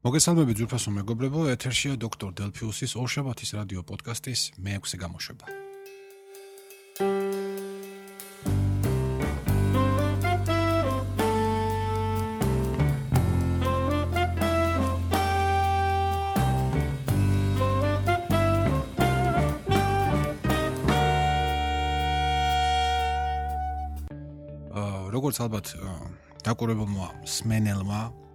მოგესალმებით 0.00 0.56
ძვირფასო 0.56 0.90
მეგობრებო, 0.96 1.40
ეთერშია 1.52 1.98
დოქტორ 2.00 2.30
დელფიუსის 2.32 2.96
ორშაბათის 2.96 3.50
რადიო 3.52 3.84
პოდკასტის 3.84 4.56
მე-6 4.56 4.96
გამოშვება. 4.96 5.44
როგორც 25.12 25.36
ალბათ 25.44 25.66
დაკურებულმა 26.40 27.06
სმენელმა 27.28 28.29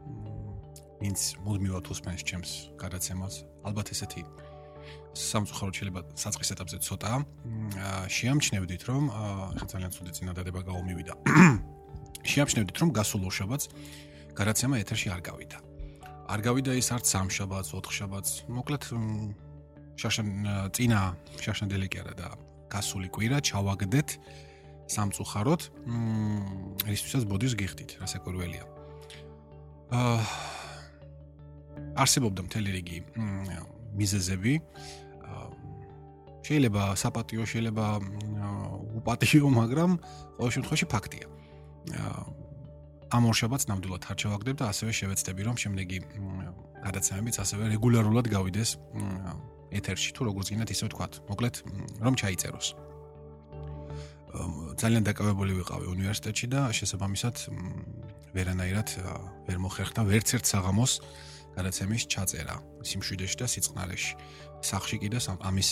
ვინც 1.06 1.38
მუდმივად 1.46 1.86
უსმენს 1.86 2.22
ჩემს 2.26 2.52
გადაცემას, 2.82 3.46
ალბათ 3.62 3.94
ესეთი 3.94 4.26
სამწუხაროდ 5.14 5.76
შეიძლება 5.78 6.02
საწყის 6.18 6.50
ეტაპზე 6.56 6.78
ცოტა 6.82 7.12
შეამჩნევდით, 8.10 8.82
რომ 8.90 9.04
ახლა 9.14 9.68
ძალიან 9.70 9.92
ცუდი 9.94 10.12
წინადადება 10.18 10.62
გაუმივიდა. 10.66 11.14
შეამჩნევდით, 12.32 12.78
რომ 12.82 12.90
გასულ 12.98 13.22
ორშაბათს 13.30 13.66
გადაცემა 14.34 14.76
ეთერში 14.82 15.14
არ 15.14 15.22
გავიდა. 15.30 15.58
არ 16.26 16.40
გავიდა 16.42 16.72
ის 16.74 16.90
არც 16.90 17.06
სამშაბათს, 17.06 17.70
ოთხშაბათს, 17.78 18.32
მოკლედ 18.50 18.84
შაშან 20.02 20.28
წინა 20.74 21.02
შაშანდელი 21.38 21.88
კი 21.94 21.98
არა 22.02 22.14
და 22.18 22.28
გასული 22.74 23.14
კვირა 23.14 23.46
ჩავაგდეთ 23.46 24.10
სამწუხაროდ, 24.90 25.62
მ 25.86 26.90
ისთვისაც 26.98 27.24
ბოდის 27.30 27.54
გიხდით, 27.54 28.02
რასაკვირველია. 28.02 28.66
აა 29.94 30.55
არსებობდა 31.96 32.42
მთელი 32.48 32.70
რიგი 32.76 32.98
მიზეზები. 33.96 34.54
შეიძლება 36.46 36.84
საპატიო 37.02 37.44
შეიძლება 37.50 37.86
უპატიო 39.02 39.48
მაგრამ 39.50 39.92
ყოველ 40.38 40.52
შემთხვევაში 40.56 40.88
ფაქტია. 40.94 41.26
ამ 43.16 43.24
ორშაბათს 43.30 43.66
ნამდვილად 43.70 44.04
არ 44.10 44.18
ჩავაგდებ 44.22 44.56
და 44.60 44.66
ასევე 44.74 44.92
შევეცდები 45.00 45.42
რომ 45.48 45.56
შემდეგი 45.62 45.98
გადაცემებიც 46.86 47.36
ასევე 47.42 47.64
რეგულარულად 47.74 48.28
გავიდეს 48.30 48.70
ეთერში 49.80 50.10
თუ 50.16 50.22
როგორც 50.30 50.48
გინდათ 50.52 50.70
ისე 50.74 50.84
ვთქვათ 50.90 51.14
მოკლედ 51.30 51.56
რომ 52.06 52.14
ჩაიწეროს. 52.22 52.68
ძალიან 54.76 55.04
დაკავებული 55.08 55.52
ვიყავი 55.64 55.88
უნივერსიტეტში 55.96 56.48
და 56.52 56.62
შესაბამისად 56.76 57.36
ვერანაირად 58.36 58.90
ვერ 59.48 59.58
მოხერხდა 59.64 60.02
ვერც 60.04 60.28
ერთ 60.36 60.46
საღამოს 60.52 60.94
სადაც 61.56 61.76
ემის 61.86 62.04
ჩაწერა 62.12 62.56
სიმშვიდეში 62.84 63.38
და 63.40 63.48
სიწყნარეში. 63.48 64.14
სახში 64.62 64.98
კიდე 65.02 65.20
ამის 65.40 65.70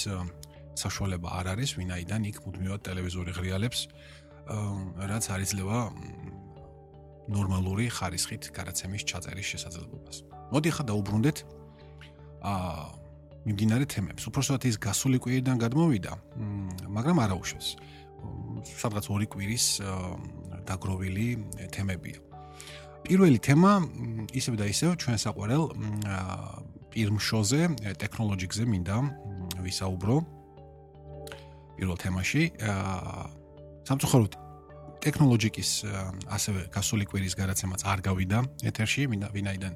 საშუალება 0.74 1.30
არ 1.40 1.46
არის, 1.54 1.70
ვინაიდან 1.78 2.22
იქ 2.32 2.38
მუდმივად 2.48 2.82
ტელევიზორი 2.88 3.32
ღრიალებს, 3.38 3.80
რაც 5.12 5.24
არ 5.30 5.40
იძლევა 5.46 5.80
ნორმალური 7.30 7.86
ხარისხით 7.94 8.52
გადაცემის 8.52 9.04
ჩაწერის 9.08 9.48
შესაძლებლობას. 9.54 10.18
მოდი 10.52 10.70
ხა 10.76 10.84
დაუბრუნდეთ 10.90 11.38
აა 12.44 12.84
მიმდინარე 13.44 13.86
თემებს. 13.88 14.24
უпростоად 14.28 14.64
ის 14.68 14.76
გასული 14.80 15.20
კვირიდან 15.24 15.58
გადმოვიდა, 15.60 16.14
მაგრამ 16.96 17.18
არ 17.24 17.32
აუშვებს. 17.36 17.68
სადღაც 18.80 19.06
ორი 19.12 19.28
კვირის 19.28 19.66
დაგროვილი 20.68 21.28
თემებია. 21.76 22.33
პირველი 23.04 23.40
თემა 23.44 23.72
ისევ 24.32 24.56
და 24.56 24.66
ისევ 24.72 24.96
ჩვენ 24.96 25.18
საყვარელ 25.20 25.64
პირმშოზე 26.94 27.62
ტექნოლოგიებზე 28.00 28.64
მინდა 28.64 28.98
ვისაუბრო. 29.66 30.16
პირველ 31.76 31.98
თემაში 32.00 32.44
სამწუხაროდ 33.90 34.34
ტექნოლოგიის 35.04 35.72
ასევე 36.32 36.62
გასული 36.72 37.04
კვირის 37.12 37.36
გადაცემაც 37.36 37.82
არ 37.84 38.00
გავიდა 38.08 38.40
ეთერში 38.72 39.12
ვინაიდან 39.12 39.74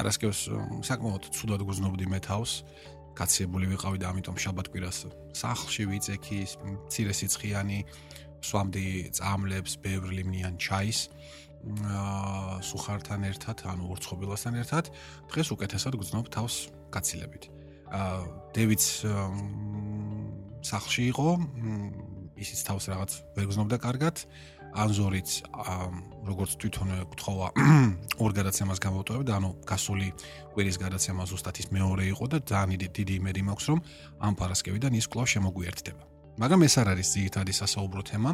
არასკევს 0.00 0.40
საკმაოდ 0.88 1.22
ცუდად 1.36 1.60
გუზნობდი 1.60 2.06
მე 2.08 2.20
თავს. 2.24 2.64
კაცებული 3.16 3.64
ვიყავი 3.72 3.96
და 3.96 4.12
ამიტომ 4.12 4.36
შაბათ 4.36 4.66
კვირას 4.72 5.08
სახლში 5.32 5.84
ვიწექი 5.88 6.40
მცირე 6.68 7.12
სიცხიანი 7.16 7.78
სვამდი 8.44 8.88
წამლებს 9.16 9.72
ბევრ 9.80 10.12
ლიმნიან 10.12 10.60
ჩაის. 10.60 11.08
აა 11.08 11.45
სუხართან 12.62 13.26
ერთად, 13.26 13.66
ანუ 13.66 13.90
ორცხობილასთან 13.94 14.54
ერთად, 14.62 14.90
დღეს 15.30 15.48
უკეთესად 15.54 15.98
გძნობ 15.98 16.30
თავს 16.30 16.54
გაცილებით. 16.94 17.50
აა 17.90 18.18
დევიც 18.54 18.82
სახლში 20.66 21.02
იყო, 21.12 21.28
ისიც 22.36 22.60
თავს 22.66 22.84
რაღაც 22.92 23.10
ვერ 23.36 23.46
გძნობდა 23.50 23.76
კარგად. 23.82 24.16
ანზორიც 24.76 25.30
როგორც 26.28 26.50
თვითონ 26.60 26.88
გთხოვა 27.08 27.46
ორ 28.22 28.30
გადაცემას 28.36 28.78
გამოვტოვებდა, 28.82 29.32
ანუ 29.40 29.50
გასული 29.64 30.12
კვირის 30.52 30.76
გადაცემა 30.76 31.24
ზუსტად 31.24 31.56
ის 31.64 31.72
მეორე 31.72 32.04
იყო 32.12 32.24
და 32.28 32.38
ძალიან 32.44 32.84
დიდი 32.92 33.14
იმედი 33.16 33.42
მაქვს, 33.48 33.66
რომ 33.72 33.80
ამ 34.20 34.34
პარასკევიდან 34.36 34.92
ის 35.00 35.08
კვლავ 35.08 35.26
შემოგვიერთდება. 35.32 36.15
მაგრამ 36.36 36.60
ეს 36.66 36.74
არ 36.80 36.88
არის 36.92 37.08
ძირითადი 37.16 37.52
სასაუბრო 37.52 38.02
თემა. 38.06 38.30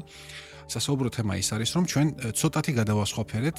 სასაუბრო 0.72 1.08
თემა 1.12 1.32
ის 1.36 1.48
არის, 1.52 1.70
რომ 1.76 1.84
ჩვენ 1.90 2.06
ცოტათი 2.38 2.72
გადავასხოფერეთ 2.80 3.56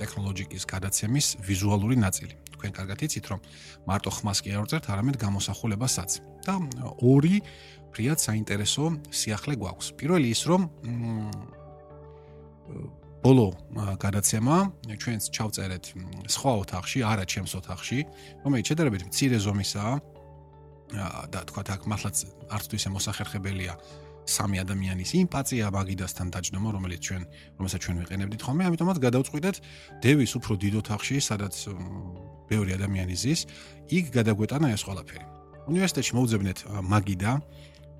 ტექნოლოგიის 0.00 0.64
გადაცემის 0.66 1.26
ვიზუალური 1.48 1.96
ნაწილი. 2.00 2.34
თქვენ 2.56 2.70
კარგად 2.74 2.98
იცით, 3.04 3.24
რომ 3.30 3.40
მარტო 3.88 4.10
ხმას 4.16 4.38
კი 4.42 4.48
არ 4.56 4.62
ვწერთ, 4.64 4.84
არამედ 4.88 5.16
გამოსახულებასაც. 5.20 6.10
და 6.44 6.54
ორი 7.00 7.40
ფრიად 7.92 8.18
საინტერესო 8.18 8.84
სიახლე 9.12 9.54
გვაქვს. 9.60 9.86
პირველი 10.00 10.28
ის, 10.34 10.42
რომ 10.48 10.62
ბოლო 13.24 13.48
გადაცემა 14.04 14.56
ჩვენს 15.00 15.24
ჩავწერეთ 15.32 15.84
სხვა 16.28 16.52
ოთახში, 16.62 16.98
არა 17.00 17.24
ჩემს 17.24 17.52
ოთახში, 17.60 17.98
რომელიც 18.44 18.64
შედარებით 18.68 19.02
მცირე 19.08 19.38
ზომისაა. 19.40 19.94
და 21.33 21.39
თქვა 21.45 21.61
აქ 21.75 21.81
მართლაც 21.85 22.17
არც 22.49 22.65
თუ 22.69 22.75
ისე 22.79 22.89
მოსახერხებელია 22.89 23.73
სამი 24.29 24.61
ადამიანის 24.61 25.11
იმპათია 25.25 25.69
მაგიდასთან 25.73 26.27
დაჯდომა, 26.33 26.69
რომელიც 26.77 27.01
ჩვენ 27.01 27.23
რომელსაც 27.57 27.79
ჩვენ 27.85 27.97
ვიყენებდით 28.05 28.41
ხოლმე, 28.45 28.63
ამიტომაც 28.69 28.97
გადავწყვიტეთ 29.05 29.55
დევის 30.05 30.31
უფრო 30.37 30.53
დიდ 30.63 30.73
ოთახში, 30.81 31.17
სადაც 31.29 31.55
ბევრი 32.49 32.71
ადამიანი 32.77 33.15
ზის, 33.17 33.39
იქ 33.89 34.05
გადაგვეტანა 34.13 34.67
ეს 34.73 34.81
ყველაფერი. 34.85 35.25
უნივერსიტეტში 35.69 36.13
მოვძებნეთ 36.17 36.57
მაგიდა, 36.93 37.31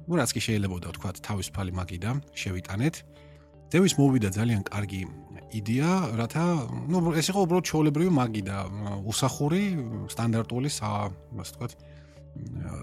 ну 0.10 0.14
რაც 0.18 0.30
კი 0.34 0.42
შეიძლება 0.42 0.76
ვთქვა, 0.90 1.10
თავისუფალი 1.22 1.72
მაგიდა 1.80 2.10
შევიტანეთ. 2.34 2.96
დევის 3.70 3.94
მოვიდა 4.02 4.30
ძალიან 4.34 4.62
კარგი 4.66 5.02
იდეა, 5.54 5.92
რათა 6.18 6.46
ну 6.90 6.98
ეს 7.14 7.30
იყო 7.30 7.40
უბრალოდ 7.46 7.66
ჩაოლებრივი 7.70 8.12
მაგიდა, 8.18 8.58
უსახური, 9.06 9.62
სტანდარტული, 10.10 10.70
ასე 10.74 11.54
ვთქვა, 11.54 11.68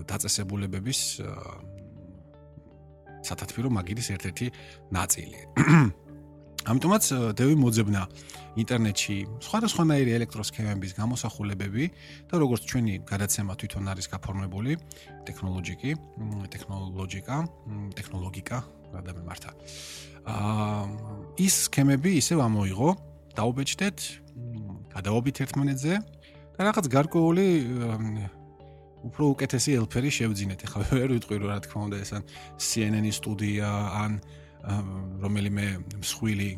დაწესებულებების 0.10 1.00
სათათბირო 3.22 3.70
მაგიდის 3.70 4.08
ერთ-ერთი 4.16 4.48
ნაწილი. 4.96 5.40
ამიტომაც 6.72 7.06
დევი 7.38 7.56
მოძებნა 7.58 8.02
ინტერნეტში 8.62 9.16
სხვადასხვანაირი 9.42 10.12
ელექტროსქემების 10.18 10.92
გამოსახულებები 10.94 11.86
და 12.30 12.36
როგორც 12.38 12.62
ჩვენი 12.70 12.94
გადაცემა 13.10 13.54
თვითონ 13.58 13.90
არის 13.94 14.08
გაფორმებული 14.14 14.78
ტექნოლოგიკი, 15.26 15.92
ტექნოლოგიკა, 16.54 17.36
ტექნოლოგიკა, 17.98 18.58
რადგან 18.94 19.18
მართა. 19.26 19.52
აა 20.22 20.84
ის 21.42 21.54
სქემები 21.66 22.12
ისევ 22.22 22.46
ამოიღო, 22.46 22.90
დაუბეჭდეთ, 23.34 23.98
გადაობით 24.94 25.36
ერთმანეთზე 25.48 25.94
და 26.54 26.60
რაღაც 26.62 26.86
გარკვეული 26.94 27.48
უფრო 29.08 29.24
უკეთესი 29.34 29.72
ელფერი 29.82 30.10
შევძინეთ. 30.18 30.60
ახლა 30.68 30.84
ვერ 30.94 31.10
ვიტყვი 31.18 31.36
რა 31.42 31.58
თქმა 31.66 31.82
უნდა 31.88 31.98
ეს 32.04 32.12
ან 32.18 32.24
CNN-ის 32.58 33.16
სტუდია 33.22 33.70
ან 34.04 34.12
რომელიმე 35.24 35.66
მსხვილი 36.02 36.50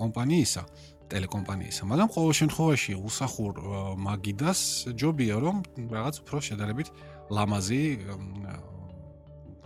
კომპანიისა, 0.00 0.62
ტელეკომპანიისა, 1.10 1.82
მაგრამ 1.90 2.08
ყოველ 2.14 2.32
შემთხვევაში 2.40 2.92
უსახურ 2.98 3.54
მაგიდას 4.06 4.60
ჯობია 4.98 5.36
რომ 5.42 5.56
რაღაც 5.90 6.14
უფრო 6.22 6.38
შედარებით 6.48 6.88
ლამაზი 7.30 7.82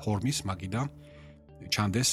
ფორმის 0.00 0.38
მაგიდა 0.48 0.80
ჩანდეს 1.72 2.10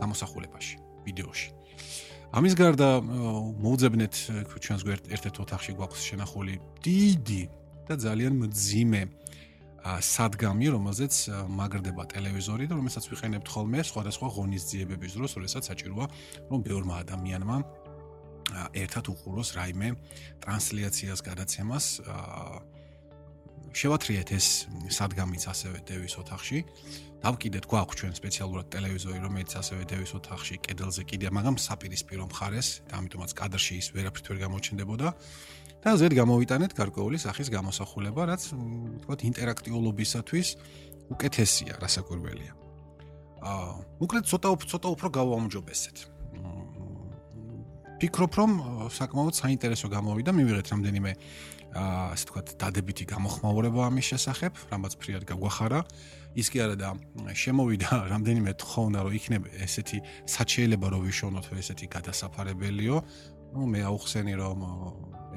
გამოსახულებაში, 0.00 0.74
ვიდეოში. 1.04 1.48
ამის 2.36 2.54
გარდა 2.58 2.88
მოუძებნეთ 3.64 4.14
ჩვენს 4.64 4.82
ერთ-ერთ 5.14 5.36
ოთახში 5.44 5.72
გვაქვს 5.78 6.00
შენახული 6.08 6.54
დიდი 6.84 7.42
და 7.86 7.94
ძალიან 7.96 8.34
მძიმე 8.42 9.02
სადგამი, 9.86 10.66
რომელზეც 10.74 11.14
მაგრდება 11.46 12.02
ტელევიზორი 12.10 12.66
და 12.66 12.74
რომელსაც 12.74 13.04
ვიყენებთ 13.06 13.46
ხოლმე 13.46 13.80
სხვადასხვა 13.86 14.28
ღონისძიებების 14.34 15.12
დროს, 15.14 15.30
როდესაც 15.38 15.62
საჭიროა, 15.70 16.06
რომ 16.50 16.58
ბევრმა 16.66 16.94
ადამიანმა 17.06 17.56
ერთად 18.74 19.04
უყუროს 19.14 19.48
რაიმე 19.58 19.88
ტრანსლაციას 20.42 21.20
გადაცემას 21.22 21.84
შევათრიეთ 23.76 24.28
ეს 24.32 24.46
სადგამიც 24.88 25.42
ასევე 25.52 25.78
დევის 25.86 26.14
ოთახში. 26.22 26.58
დავკიდეთ 27.26 27.64
გვაქვს 27.66 27.96
ჩვენ 27.98 28.12
სპეციალურად 28.16 28.66
ტელევიზორი 28.72 29.18
რომელიც 29.24 29.50
ასევე 29.60 29.82
დევის 29.90 30.12
ოთახში 30.20 30.56
კედელზე 30.62 31.02
კიდე 31.10 31.28
მაგრამ 31.36 31.56
საპირისპირო 31.58 32.24
მხარეს 32.30 32.68
და 32.88 32.92
ამიტომაც 33.00 33.30
კადრში 33.40 33.74
ის 33.82 33.88
ვერაფრით 33.96 34.26
ვერ 34.30 34.38
გამოჩნდებოდა 34.46 35.08
და 35.84 35.94
ზედ 36.00 36.12
გამოვიტანეთ 36.18 36.72
გარკვეული 36.80 37.18
სახის 37.20 37.48
გამოსახულება 37.52 38.22
რაც 38.32 38.42
თქვათ 39.04 39.20
ინტერაქტიულობისათვის 39.30 40.48
უკეთესია 41.14 41.78
რასაკვირველია 41.84 42.52
აა 43.46 43.72
მოკლედ 44.02 44.24
ცოტა 44.30 44.48
ცოტა 44.72 44.88
უფრო 44.96 45.08
გავაუმჯობესეთ 45.20 45.96
ფიქრობ 47.96 48.32
რომ 48.36 48.50
საკმაოდ 48.92 49.34
საინტერესო 49.40 49.88
გამოვიდა. 49.88 50.30
მივიღეთ 50.36 50.66
რამდენიმე 50.72 51.12
აა 51.76 52.04
ასე 52.12 52.24
ვთქვათ 52.28 52.48
დადებითი 52.60 53.04
გამოხმაურება 53.08 53.80
ამის 53.88 54.06
შესახებ 54.12 54.52
რამაც 54.72 54.92
ფრიად 55.00 55.24
გაგვახარა. 55.24 55.80
ის 56.36 56.46
კი 56.52 56.58
არა 56.60 56.76
და 56.76 56.88
შემოვიდა 57.32 57.88
რამდენიმე 58.12 58.52
თხოვნა 58.60 58.98
რომ 59.08 59.12
იქნება 59.16 59.48
ესეთი 59.64 59.98
საჩიელება 60.28 60.86
რომ 60.92 61.00
ვიშოვნოთ 61.08 61.46
ესეთი 61.56 61.86
გადასაფარებელიო 61.96 62.96
ну 63.56 63.64
მე 63.72 63.80
ავხსენი 63.88 64.34
რომ 64.36 64.58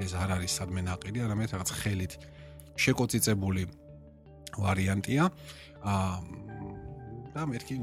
ეს 0.03 0.11
არ 0.15 0.35
არის 0.39 0.51
სადმე 0.59 0.81
ნაყირი, 0.87 1.23
არამედ 1.23 1.55
რაღაც 1.55 1.69
ხელით 1.79 2.13
შეკოწიწებული 2.79 3.63
ვარიანტია. 4.59 5.23
აა 5.83 6.15
და 7.29 7.45
მეთქი 7.45 7.75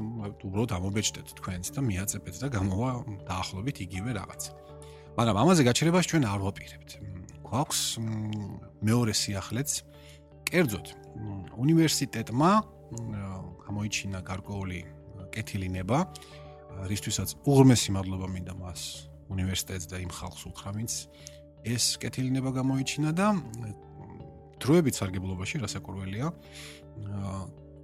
უბრალოდ 0.43 0.71
ამობეჭდეთ 0.77 1.27
თქვენს 1.39 1.67
და 1.73 1.81
მიაწებეთ 1.81 2.35
და 2.43 2.47
გამოვა 2.51 2.89
დაახლოებით 3.25 3.77
იგივე 3.87 4.11
რაღაც. 4.19 4.41
მაგრამ 5.17 5.35
ამაზე 5.41 5.61
გაჩერებას 5.65 6.05
ჩვენ 6.11 6.23
არ 6.29 6.39
ვაპირებთ. 6.45 6.89
გვაქვს 7.47 7.81
მეორე 8.83 9.13
სიახლეც. 9.17 9.69
კერძოდ, 10.47 10.87
უნივერსიტეტმა 11.63 12.51
გამოიჩინა 13.67 14.19
გარკვეული 14.23 14.79
კეთილინება, 15.33 15.97
რისთვისაც 16.87 17.29
უღრმესი 17.43 17.89
მადლობა 17.97 18.27
მინდა 18.31 18.53
მას 18.61 18.81
უნივერსიტეტს 19.33 19.85
და 19.91 19.97
იმ 20.03 20.11
ხალხს 20.11 20.41
უთხრა 20.49 20.71
ვინც 20.77 20.91
ეს 21.67 21.85
კეთილინება 22.01 22.49
გამოიჩინა 22.57 23.11
და 23.17 23.27
დროებით 24.61 24.95
სარგებლობაში 24.97 25.61
რასაკურველია 25.63 26.27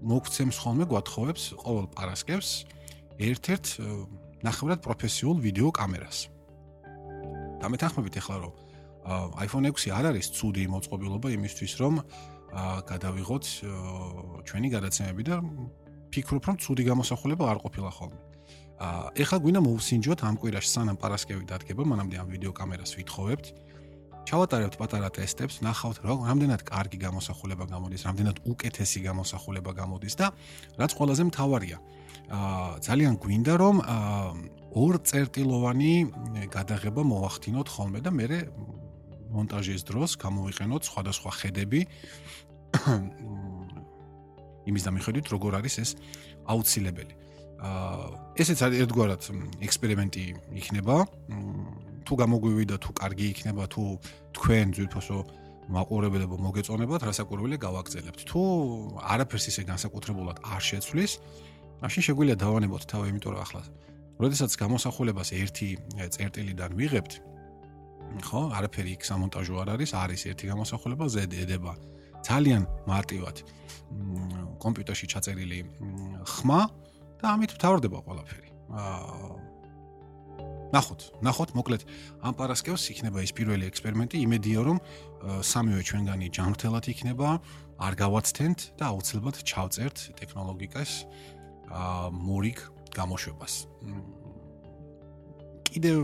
მოგცემს 0.03 0.57
ხოლმე 0.63 0.85
გვათხოვებს 0.91 1.43
ყოველ 1.63 1.85
პარასკევს 1.95 2.49
ერთ-ერთ 3.23 3.65
ნახევრად 4.43 4.79
პროფესიულ 4.83 5.37
ვიდეო 5.39 5.69
კამერას. 5.71 6.27
და 7.63 7.65
მეთანხმებით 7.71 8.15
ახლა 8.19 8.37
რომ 8.43 8.53
iPhone 9.39 9.67
6 9.71 9.91
არ 9.95 10.05
არის 10.11 10.27
ცუდი 10.35 10.63
მოწყობილობა 10.67 11.27
იმისთვის 11.31 11.73
რომ 11.79 11.93
გადავიღოთ 12.91 13.45
ჩვენი 14.47 14.67
გადაცემები 14.75 15.23
და 15.23 15.35
ფიქრობ 16.11 16.43
რომ 16.47 16.55
ცუდი 16.59 16.83
გამოსახულება 16.91 17.43
არ 17.51 17.57
ყოფილა 17.63 17.89
ხოლმე. 17.95 18.19
ეხლა 18.81 19.37
გვინდა 19.43 19.61
მოვსინჯოთ 19.63 20.19
ამ 20.27 20.35
კვირაში 20.41 20.69
სანამ 20.73 20.97
პარასკევი 20.97 21.45
დადგება, 21.45 21.83
მანამდე 21.85 22.15
ამ 22.19 22.27
ვიდეო 22.33 22.51
კამერას 22.57 22.91
ვითხოვებთ. 22.97 23.45
ჩავატარებთ 24.23 24.75
პატარა 24.79 25.09
ტესტებს, 25.11 25.59
ნახავთ 25.59 25.99
რა 26.03 26.13
რამდენად 26.23 26.61
კარგი 26.63 26.97
გამოსახულება 27.03 27.65
გამოდის, 27.67 28.01
რამდენად 28.07 28.37
უკეთესი 28.47 28.99
გამოსახულება 29.03 29.71
გამოდის 29.75 30.15
და 30.15 30.31
რაც 30.79 30.91
ყველაზე 30.95 31.23
მთავარია. 31.27 31.77
აა 32.31 32.79
ძალიან 32.87 33.13
გვინდა 33.19 33.53
რომ 33.59 33.75
აა 33.83 34.31
ორ 34.73 34.93
წერტილოვანი 35.03 35.93
გადაღება 36.49 37.01
მოახდინოთ 37.03 37.67
ხოლმე 37.67 37.99
და 37.99 38.09
მე 38.15 38.25
მონტაჟის 39.33 39.83
დროს 39.89 40.15
გამოვიყენოთ 40.23 40.81
სხვადასხვა 40.87 41.31
ხედები 41.41 41.81
იმის 44.69 44.83
დამიხედვით 44.87 45.25
როგორ 45.33 45.51
არის 45.59 45.75
ეს 45.83 45.89
აუცილებელი. 46.47 47.22
აა 47.63 48.35
ესეც 48.43 48.59
არის 48.65 48.83
ერთგვარად 48.83 49.21
ექსპერიმენტი 49.63 50.23
იქნება. 50.59 50.95
თუ 52.03 52.13
გამოგვივიდა 52.19 52.75
თუ 52.83 52.89
კარგი 52.99 53.25
იქნება 53.33 53.63
თუ 53.71 53.83
თქვენ 54.35 54.67
ძვირფასო 54.75 55.17
მაყურებლებო 55.71 56.35
მოგეწონებათ 56.43 57.01
რასაკვირველია 57.07 57.59
გავაგზავნებთ. 57.63 58.19
თუ 58.27 58.41
არაფერს 58.99 59.45
ისე 59.51 59.61
განსაკუთრებულად 59.71 60.37
არ 60.43 60.61
შეცვლის, 60.69 61.11
მაშინ 61.79 62.01
შეგვიძლია 62.07 62.37
დავანებოთ 62.43 62.83
თავი, 62.91 63.05
იმიტომ 63.15 63.31
რომ 63.31 63.41
ახლა 63.47 63.63
როდესაც 64.19 64.51
გამოსახულებას 64.59 65.29
ერთი 65.33 65.69
წერტილიდან 66.13 66.71
ვიღებთ, 66.79 67.13
ხო, 68.27 68.41
არაფერი 68.59 68.91
იქ 68.99 69.01
სამონტაჟო 69.07 69.55
არ 69.63 69.69
არის, 69.73 69.91
არის 70.03 70.21
ერთი 70.31 70.45
გამოსახულება 70.51 71.05
ზედ 71.15 71.31
ედება 71.33 71.73
ძალიან 72.23 72.63
მარტივად 72.87 73.35
კომპიუტერში 74.63 75.07
ჩაწერილი 75.11 75.59
ხმა 76.23 76.61
და 77.23 77.31
ამით 77.39 77.55
მთავრდება 77.55 77.99
ყველაფერი. 78.03 78.49
აა 78.75 79.53
ნახოთ, 80.73 81.01
ნახოთ, 81.21 81.49
მოკლედ 81.53 81.81
ამ 82.25 82.33
პარასკევს 82.33 82.83
იქნება 82.91 83.21
ის 83.23 83.31
პირველი 83.37 83.69
ექსპერიმენტი, 83.69 84.17
იმედია 84.25 84.59
რომ 84.65 84.77
სამივე 85.45 85.81
ჩვენგანი 85.85 86.27
ჯანმრთელად 86.33 86.85
იქნება, 86.89 87.29
არ 87.77 87.93
გავაცდენთ 88.01 88.59
და 88.81 88.83
აუცილებლად 88.89 89.37
ჩავწერთ 89.45 89.97
ტექნოლოგიას 90.17 90.91
აა 91.69 92.09
მორიგ 92.11 92.59
გამოშვებას. 92.97 93.53
კიდევ 95.69 95.99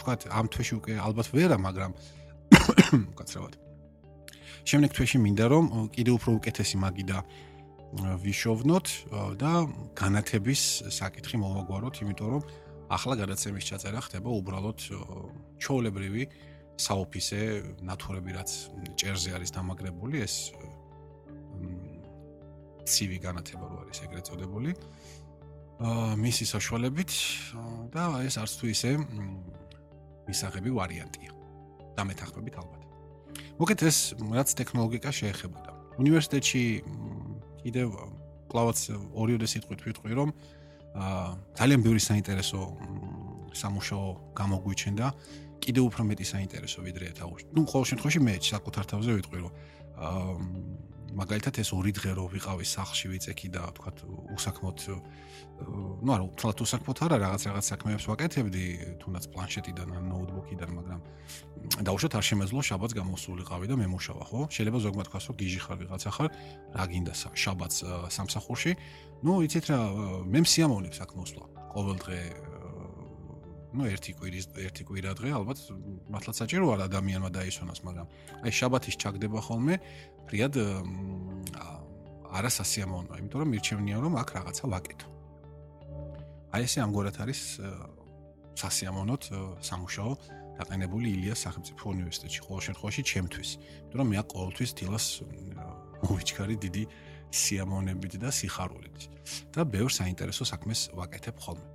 თქვა 0.00 0.12
ამ 0.28 0.46
თვეში 0.52 0.74
უკვე 0.78 0.92
ალბათ 1.00 1.26
ვერა, 1.32 1.56
მაგრამ 1.56 1.92
კაცრავად. 3.18 3.56
შემდეგ 4.62 4.90
თვეში 4.94 5.18
მინდა 5.18 5.46
რომ 5.50 5.64
კიდევ 5.90 6.14
უფრო 6.20 6.30
უკეთესი 6.38 6.76
მაგიდა 6.78 7.18
ვიშოვნოთ 7.92 8.86
და 9.36 9.52
განათების 9.98 10.62
საკითხი 10.88 11.36
მოვაგვაროთ, 11.42 12.00
იმიტომ 12.02 12.28
რომ 12.32 12.42
ახლა 12.92 13.14
გადაცემის 13.20 13.68
ჩაწერა 13.68 14.00
ხდება 14.08 14.28
უბრალოდ 14.32 14.78
ჩოულებრივი 15.60 16.24
საოფისე 16.80 17.40
ნათურები 17.84 18.30
რაც 18.36 18.50
ჭერზე 18.96 19.36
არის 19.36 19.50
დამაგრებული 19.52 20.24
ეს 20.24 20.52
CV 22.82 23.20
განათება 23.22 23.68
რო 23.68 23.76
არის 23.86 23.98
ეგრეთ 24.08 24.24
წოდებული. 24.28 24.70
აა 25.82 26.16
მისი 26.18 26.44
საშუალებით 26.48 27.12
და 27.94 28.02
ეს 28.26 28.36
არც 28.42 28.52
თუ 28.58 28.66
ისე 28.74 28.90
მისაღები 30.28 30.70
ვარიანტია. 30.72 31.32
და 31.92 32.02
მეთანხმებით 32.08 32.54
ალბათ. 32.56 32.82
მოგეთ 33.60 33.80
ეს 33.84 33.98
რაც 34.16 34.48
ტექნოლოგია 34.56 35.10
შეეხებოდა. 35.12 35.70
უნივერსიტეტში 36.00 36.62
კიდევ 37.64 37.88
კლავაც 38.52 38.78
ორიოდე 39.16 39.46
სიტყვით 39.52 39.80
ვიტყვი 39.86 40.12
რომ 40.18 40.30
აა 40.92 41.28
ძალიან 41.58 41.80
ბევრი 41.86 42.02
საინტერესო 42.04 42.60
სამუშაო 43.56 44.06
გამოგვიჩენდა 44.36 45.06
კიდევ 45.62 45.84
უფრო 45.88 46.02
მეტი 46.10 46.26
საინტერესო 46.26 46.78
ვიდრე 46.82 47.06
თავს. 47.16 47.40
ნუ 47.54 47.60
ყოველ 47.70 47.86
შემთხვევაში 47.90 48.20
მე 48.26 48.34
საკუთარ 48.42 48.84
თავზე 48.92 49.10
ვიტყვი 49.18 49.38
რომ 49.40 49.52
აა 49.52 50.91
მაგალითად 51.17 51.57
ეს 51.63 51.71
ორი 51.73 51.91
დღე 51.97 52.13
რო 52.13 52.25
ვიყავი 52.29 52.65
სახლში 52.67 53.09
ვიწექი 53.09 53.47
და 53.49 53.63
თქვა 53.73 53.91
უსაქმოდ 54.37 54.77
ну 56.05 56.09
არა 56.13 56.25
თვალთ 56.37 56.59
უსაქმოდ 56.61 56.97
არა 57.07 57.17
რაღაც 57.23 57.41
რაღაც 57.49 57.65
საქმეებს 57.71 58.05
ვაკეთებდი 58.11 58.65
თუნდაც 59.01 59.25
პლანშეტიდან 59.33 59.89
ან 59.97 60.03
ნოუთბუქიდან 60.13 60.69
მაგრამ 60.77 61.01
დაუშვათ 61.87 62.13
არ 62.19 62.25
შემეძლო 62.29 62.61
შაბათს 62.69 62.97
გამოსულიყავი 62.99 63.65
და 63.71 63.75
მემუშავა 63.81 64.23
ხო 64.29 64.39
შეიძლება 64.53 64.79
ზოგმა 64.85 65.03
თქვას 65.09 65.25
რომ 65.31 65.35
გიჟი 65.41 65.59
ხარ 65.65 65.77
ვიღაცა 65.81 66.09
ხარ 66.17 66.29
რა 66.77 66.85
გინდა 66.91 67.13
შაბათს 67.33 67.77
სამსახურში 68.13 68.71
ну 69.25 69.41
იცით 69.41 69.65
რა 69.73 69.79
მე 70.29 70.39
მსიამოვნებს 70.45 71.01
აქ 71.01 71.11
მოსვლა 71.17 71.45
ყოველ 71.73 71.97
დღე 72.03 72.19
ну 73.72 73.88
ერთი 73.88 74.12
კვირის 74.18 74.46
ერთი 74.60 74.82
კვირა 74.84 75.12
დღე 75.16 75.30
ალბათ 75.32 75.58
მართლაც 76.12 76.36
საჭირო 76.42 76.66
არ 76.76 76.80
ადამიანმა 76.88 77.30
დაისვენოს 77.32 77.80
მაგრამ 77.88 78.06
აი 78.44 78.52
შაბათის 78.52 78.96
ჩაგდება 79.00 79.40
ხოლმე 79.48 79.74
ფრიად 80.28 80.54
არასასიამოვნოა 82.32 83.16
იმიტომ 83.20 83.38
რომ 83.42 83.50
მირჩევნია 83.52 83.96
რომ 84.04 84.14
აქ 84.22 84.28
რაღაცა 84.36 84.64
ვაკეთო. 84.72 85.08
აი 86.52 86.62
ესე 86.68 86.78
ამგვარად 86.84 87.16
არის 87.24 87.40
სასიამოვნოთ 88.60 89.22
სამუშაო 89.68 90.12
დაყენებული 90.60 91.06
ილიას 91.16 91.40
სახელმწიფო 91.44 91.82
უნივერსიტეტში 91.96 92.40
ყოველ 92.46 92.62
შემთხვევაში 92.66 93.02
ჩემთვის. 93.12 93.50
იმიტომ 93.56 93.98
რომ 94.00 94.06
მე 94.12 94.16
აქ 94.22 94.28
ყოველთვის 94.36 94.70
დილას 94.80 95.06
მოვიჩქარი 96.02 96.56
დიდი 96.64 96.84
სიამოვნებით 97.32 98.14
და 98.20 98.28
სიხარულით. 98.28 98.98
და 99.54 99.60
ბევრ 99.64 99.90
საინტერესო 99.92 100.44
საქმეს 100.52 100.80
ვაკეთებ 100.96 101.36
ხოლმე 101.40 101.71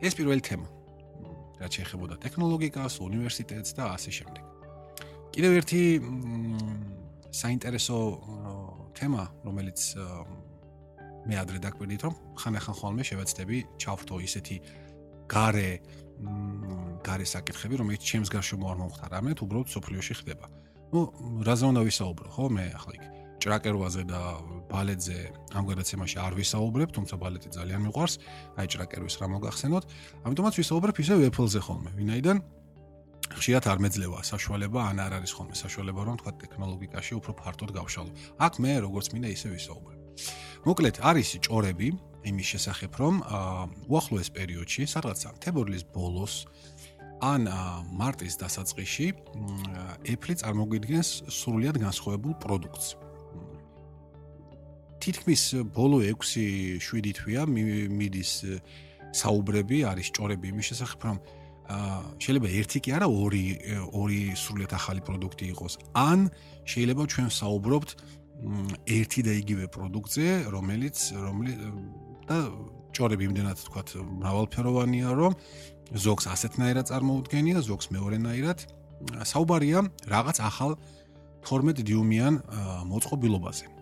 ეს 0.00 0.16
პირველი 0.16 0.40
თემა 0.40 0.68
რაც 1.60 1.76
შეეხებოდა 1.76 2.16
ტექნოლოგიას, 2.24 2.94
უნივერსიტეტს 3.04 3.72
და 3.76 3.84
ასე 3.92 4.10
შემდეგ. 4.16 4.44
კიდევ 5.30 5.52
ერთი 5.60 5.82
საინტერესო 7.30 7.98
თემა, 8.96 9.22
რომელიც 9.44 9.80
მე 11.28 11.34
ადრე 11.36 11.58
დაკვირდით, 11.60 12.00
რომ 12.08 12.14
ხან 12.40 12.54
ახან 12.56 12.74
ხოლმე 12.80 13.02
შევეცდები 13.04 13.56
ჩავთო 13.76 14.16
ისეთი 14.24 14.56
gare 15.28 15.84
gare 17.04 17.24
საკითხები, 17.24 17.74
რომელიც 17.80 18.02
ჩემს 18.04 18.28
გარშემო 18.32 18.66
არ 18.72 18.76
მომხდარ, 18.80 19.08
არამედ 19.08 19.38
უბრალოდ 19.44 19.68
სოფლიოში 19.72 20.14
ხდება. 20.20 20.46
ну, 20.90 21.00
რაზე 21.46 21.64
უნდა 21.70 21.82
ვისაუბრო, 21.86 22.28
ხო? 22.34 22.44
მე 22.50 22.64
ახლა 22.74 22.92
იქ 22.98 23.19
ჭრაკერვაზე 23.40 24.02
და 24.04 24.20
ბალეტზე 24.70 25.18
ამ 25.56 25.64
გადაცემაში 25.70 26.16
არ 26.20 26.32
ვისაუბრებ, 26.38 26.88
თუმცა 26.96 27.14
ბალეტი 27.16 27.48
ძალიან 27.56 27.80
მიყვარს, 27.88 28.14
აი 28.60 28.66
ჭრაკერვის 28.72 29.14
რა 29.20 29.26
მოგახსენოთ. 29.34 29.84
ამიტომაც 30.28 30.54
ვისაუბრებ 30.60 30.96
ისე 31.00 31.14
Apple-ზე 31.30 31.60
ხოლმე, 31.64 31.90
ვინაიდან 31.96 32.36
ხშირად 33.30 33.64
არ 33.70 33.78
მეძლევა 33.84 34.20
საშუალება, 34.26 34.80
ან 34.90 34.96
არ 35.06 35.12
არის 35.22 35.32
ხოლმე 35.38 35.54
საშუალება, 35.54 36.00
რომ 36.02 36.16
თქვა 36.20 36.32
ტექნოლოგიაში 36.42 37.12
უფრო 37.20 37.32
ფართოდ 37.40 37.70
გავშალო. 37.78 38.10
აქ 38.42 38.52
მე 38.62 38.72
როგორც 38.86 39.06
მინდა 39.14 39.28
ისე 39.30 39.48
ვისაუბრებ. 39.54 39.98
მოკლედ, 40.66 40.96
არის 41.00 41.28
ჭორები 41.46 41.88
იმის 42.30 42.46
შესახებ, 42.52 42.92
რომ 43.00 43.14
უახლოეს 43.88 44.28
პერიოდში, 44.36 44.82
სადღაც 44.92 45.18
სექტემბრის 45.24 45.84
ბოლოს 45.94 46.34
ან 47.20 47.48
მარტის 47.96 48.34
დასაწყისში 48.40 49.06
Apple 50.04 50.34
წარმოგვიდგენს 50.40 51.08
სრულიად 51.28 51.76
განსხვავებულ 51.80 52.32
პროდუქტს. 52.44 53.09
თითქმის 55.00 55.42
ბოლო 55.74 55.98
6-7 56.04 57.12
თვეა 57.16 57.42
მიდის 57.48 58.32
საუბრები, 59.10 59.78
არის 59.90 60.08
ჭორები 60.14 60.46
იმის 60.52 60.66
შესახებ, 60.70 61.00
რომ 61.08 61.16
შეიძლება 62.18 62.48
ერთი 62.50 62.78
კი 62.84 62.90
არა, 62.98 63.06
ორი 63.06 63.44
ორი 63.94 64.20
სრულიად 64.34 64.72
ახალი 64.74 65.00
პროდუქტი 65.06 65.44
იყოს. 65.54 65.72
ან 65.94 66.30
შეიძლება 66.66 67.02
ჩვენ 67.12 67.28
საუბრობთ 67.30 67.90
ერთი 68.90 69.20
და 69.26 69.32
იგივე 69.42 69.66
პროდუქტზე, 69.70 70.26
რომელიც 70.50 70.96
რომელიც 71.14 71.56
და 72.26 72.36
ჭორები 72.90 73.24
იმდენად 73.30 73.58
თქვა 73.66 73.82
მრავალფეროვანია, 74.20 75.08
რომ 75.14 75.32
ზოგს 75.94 76.24
ასეთნაირად 76.34 76.84
წარმოუდგენია, 76.90 77.58
ზოგს 77.62 77.86
მეორენაირად. 77.94 78.58
საუბარია 79.24 79.78
რაღაც 80.10 80.36
ახალ 80.44 80.76
12 81.46 81.82
დიუმიან 81.88 82.34
მოწყობილობაზე. 82.90 83.79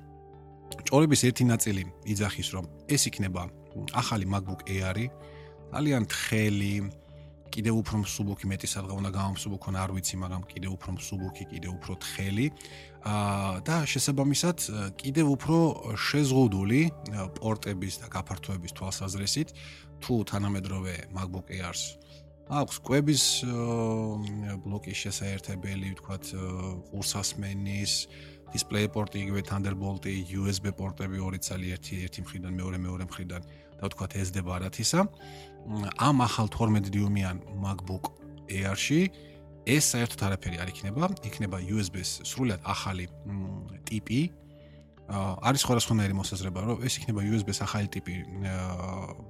ჭორების 0.88 1.20
ერთი 1.28 1.44
ნაწილი 1.44 1.82
იძახის, 2.08 2.48
რომ 2.56 2.64
ეს 2.88 3.02
იქნება 3.12 3.42
ახალი 3.92 4.24
MacBook 4.24 4.64
Air-ი, 4.64 5.06
ძალიან 5.68 6.04
თხელი, 6.08 6.74
კიდევ 7.52 7.74
უფრო 7.80 7.96
მსუბუქი, 8.04 8.44
მეტი 8.48 8.68
სადღა 8.72 8.94
უნდა 8.96 9.10
გამომსუბუქონ, 9.12 9.74
არ 9.84 9.90
ვიცი, 9.96 10.16
მაგრამ 10.24 10.42
კიდევ 10.48 10.70
უფრო 10.76 10.90
მსუბუქი, 10.96 11.44
კიდევ 11.52 11.70
უფრო 11.76 11.92
თხელი. 12.04 12.46
აა 13.04 13.52
და 13.68 13.76
შესაბამისად, 13.84 14.58
კიდევ 15.00 15.26
უფრო 15.36 15.56
შეზღუდული 16.08 16.80
პორტების 17.36 17.94
და 18.00 18.06
გაფართოების 18.08 18.72
თვალსაზრისით, 18.80 19.48
თუ 20.00 20.14
თანამედროვე 20.24 20.94
MacBook 21.12 21.52
Air-ს 21.52 22.00
აქვს 22.48 22.76
კვების 22.80 23.22
ბლოკის 24.64 24.96
შესაერთებელი, 25.04 25.92
ვთქვათ, 25.92 26.24
ყურსასმენის, 26.88 27.92
display 28.54 28.88
port-ი, 28.88 29.18
იგივე 29.24 29.42
Thunderbolt-ი, 29.48 30.14
USB 30.40 30.72
პორტები 30.72 31.20
ორი 31.20 31.38
ცალი 31.42 31.74
ერთი 31.76 31.94
ერთი 32.08 32.20
მხრიდან 32.24 32.52
მეორე 32.60 32.78
მეორე 32.84 33.04
მხრიდან 33.08 33.42
და 33.78 33.82
ვთქვათ 33.86 34.12
SD 34.24 34.36
ბარათისა. 34.48 35.00
ამ 36.00 36.16
ახალ 36.24 36.46
12 36.48 36.88
დიუმიან 36.94 37.36
MacBook 37.60 38.14
Air-ში 38.48 39.00
ეს 39.68 39.84
საერთოდ 39.92 40.20
არაფერი 40.24 40.56
არ 40.64 40.68
იქნება, 40.72 41.12
იქნება 41.28 41.60
USB-ს 41.60 42.24
სრულად 42.24 42.60
ახალი 42.64 43.04
ტიპი. 43.84 44.32
არის 45.08 45.60
სხვადასხვანაირი 45.64 46.14
მოსაზრება, 46.20 46.60
რომ 46.68 46.84
ეს 46.84 47.00
იქნება 47.00 47.20
USB-ს 47.32 47.64
ახალი 47.64 47.88
ტიპი, 47.88 48.14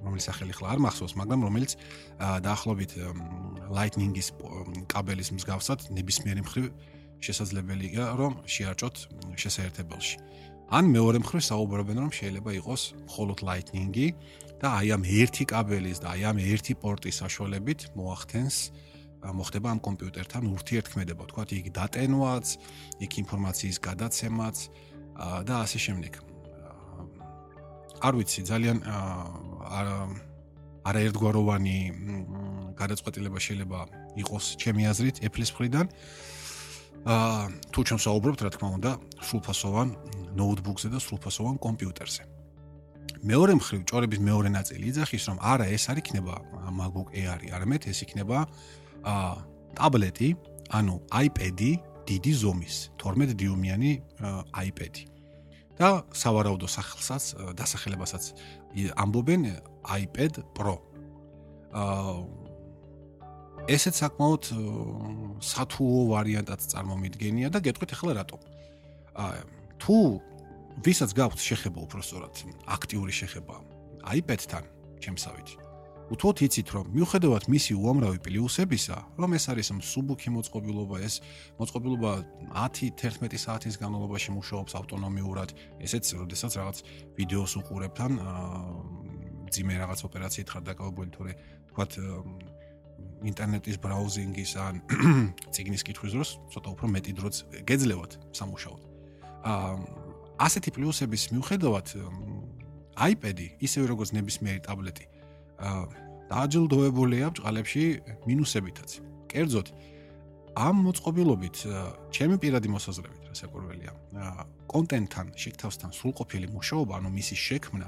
რომელიც 0.03 0.23
სახელი 0.27 0.53
ხლა 0.55 0.75
არ 0.75 0.79
მახსოვს, 0.83 1.13
მაგრამ 1.15 1.39
რომელიც 1.47 1.71
დაახლოებით 2.19 2.91
Lightning-ის 3.71 4.27
კაბელის 4.91 5.31
მსგავსად 5.39 5.79
ნებისმიერი 5.95 6.43
მხრივ 6.43 6.65
შესაძლებელია 7.25 8.03
რომ 8.19 8.33
შეარჭოთ 8.47 8.95
შესაერთებელში. 9.43 10.15
ან 10.69 10.83
მეორე 10.93 11.17
მხრივ 11.25 11.41
საუბრობენ 11.49 11.97
რომ 12.03 12.11
შეიძლება 12.13 12.51
იყოს 12.61 12.81
მხოლოდ 13.09 13.39
lightning-ი 13.47 14.07
და 14.61 14.67
აი 14.79 14.87
ამ 14.95 15.03
ერთი 15.07 15.43
კაბელის 15.49 15.97
და 16.03 16.07
აი 16.13 16.21
ამ 16.29 16.37
ერთი 16.39 16.73
პორტის 16.77 17.15
საშუალებით 17.25 17.79
მოახდენს 17.97 18.55
მოხდება 19.19 19.67
ამ 19.75 19.79
კომპიუტერთან 19.83 20.43
ურთიერთქმედება, 20.55 21.23
თქვა 21.27 21.43
იქ 21.59 21.67
დატენვაც, 21.75 22.47
იქ 23.03 23.11
ინფორმაციის 23.23 23.77
გადაცემაც 23.83 24.57
და 25.43 25.53
ასე 25.65 25.79
შემდეგ. 25.85 26.13
არ 27.99 28.13
ვიცი, 28.15 28.41
ძალიან 28.47 28.77
არაერთგვაროვანი 30.87 31.77
გადაწყვეტილება 32.79 33.39
შეიძლება 33.43 33.79
იყოს 34.23 34.45
ჩემი 34.55 34.83
აზრით 34.87 35.15
Apple-ის 35.27 35.51
მხრიდან. 35.51 35.85
თუ 37.05 37.79
ჩვენ 37.87 37.99
საუბრობთ 38.03 38.39
რა 38.43 38.49
თქმა 38.55 38.69
უნდა 38.75 38.91
სრულფასოვან 39.23 39.89
ნოუთბუქზე 40.35 40.89
და 40.93 40.99
სრულფასოვან 40.99 41.55
კომპიუტერზე. 41.63 42.23
მეორე 43.23 43.53
მხრივ, 43.59 43.81
ჭორების 43.89 44.19
მეორე 44.19 44.49
ნაწილი 44.53 44.83
იძახის, 44.91 45.23
რომ 45.27 45.37
არა 45.43 45.65
ეს 45.75 45.83
არ 45.91 45.97
იქნება 46.03 46.33
MacBook 46.71 47.09
Air-ი, 47.11 47.51
არამედ 47.55 47.87
ეს 47.91 47.99
იქნება 48.05 48.37
აა 49.03 49.33
ტაბლეტი, 49.79 50.29
ანუ 50.75 50.95
iPad-ი 51.07 51.71
დიდი 52.07 52.33
ზომის, 52.41 52.75
12 52.99 53.35
დიუმიანი 53.35 53.91
iPad-ი. 54.55 55.03
და 55.79 56.03
სავარაუდო 56.11 56.67
სახელსაც, 56.67 57.55
დასახელებასაც 57.55 58.23
ამბობენ 58.99 59.47
iPad 59.87 60.43
Pro. 60.51 60.75
აა 61.71 62.38
ესეც 63.69 64.01
საკმაოდ 64.01 64.43
სათუო 65.45 65.99
ვარიანტად 66.09 66.61
წარმომიდგენია 66.73 67.53
და 67.53 67.61
გეტყვით 67.61 67.93
ახლა 67.93 68.11
რატომ. 68.19 68.39
აა 69.13 69.41
თუ 69.79 69.97
ვისაც 70.85 71.11
გაქვთ 71.13 71.39
შეხება 71.39 71.79
უფრო 71.85 72.01
სწორად 72.03 72.35
აქტიური 72.65 73.13
შეხება 73.13 73.55
iPad-თან, 74.19 74.65
ჩემსავით. 75.03 75.49
უთუოდ 76.09 76.37
იცით, 76.41 76.69
რომ 76.73 76.85
მიუხედავად 76.89 77.43
მისი 77.53 77.73
უამრავი 77.77 78.19
პლუსებისა, 78.25 78.97
რომ 79.21 79.29
ეს 79.37 79.45
არის 79.53 79.67
მსუბუქი 79.77 80.29
მოწყობილობა, 80.33 80.95
ეს 81.05 81.21
მოწყობილობა 81.61 82.11
10-11 82.57 83.37
საათის 83.37 83.77
განმავლობაში 83.77 84.33
მუშაობს 84.33 84.73
ავტონომიურად, 84.79 85.49
ესეც 85.85 86.05
როდესაც 86.17 86.51
რაღაც 86.57 86.77
ვიდეოს 87.13 87.53
უყურებთან, 87.61 88.11
ძიმე 89.53 89.73
რაღაც 89.85 89.99
ოპერაციით 90.09 90.47
ხარ 90.49 90.63
დაკავებული, 90.65 91.09
თორე 91.13 91.31
თქვათ 91.69 91.91
ინტერნეტის 93.25 93.77
ბრაუზინგის 93.83 94.51
ან 94.63 94.79
ციგნის 95.55 95.83
კითხვის 95.87 96.13
დროს 96.15 96.29
ცოტა 96.53 96.69
უფრო 96.75 96.87
მეტი 96.95 97.11
დროც 97.19 97.35
გეძლევათ 97.67 98.11
სამუშაოდ. 98.39 98.81
აა 99.49 99.73
ასეთი 100.39 100.69
პლუსების 100.75 101.23
მიუხედავად 101.35 101.87
iPad-ი 102.99 103.47
ისევე 103.63 103.85
როგორც 103.91 104.09
ნებისმიერი 104.15 104.61
ტაბლეტი 104.63 105.05
აა 105.59 105.83
დააჯილდოებულია 106.31 107.27
ბჭყალებში 107.35 107.83
მინუსებითაც. 108.29 108.89
კერძოდ 109.29 109.67
ამ 110.59 110.75
მოწყობილობით 110.87 111.57
ჩემი 112.15 112.35
პირადი 112.41 112.69
მოსაზრებით 112.73 113.23
რასაკვირველია 113.31 113.91
აა 114.25 114.43
კონტენტთან 114.69 115.27
შეკთავსთან 115.43 115.91
სრულყოფილი 115.97 116.47
მუშაობა 116.55 116.93
ანუ 116.99 117.09
მისი 117.19 117.35
შექმნა 117.35 117.87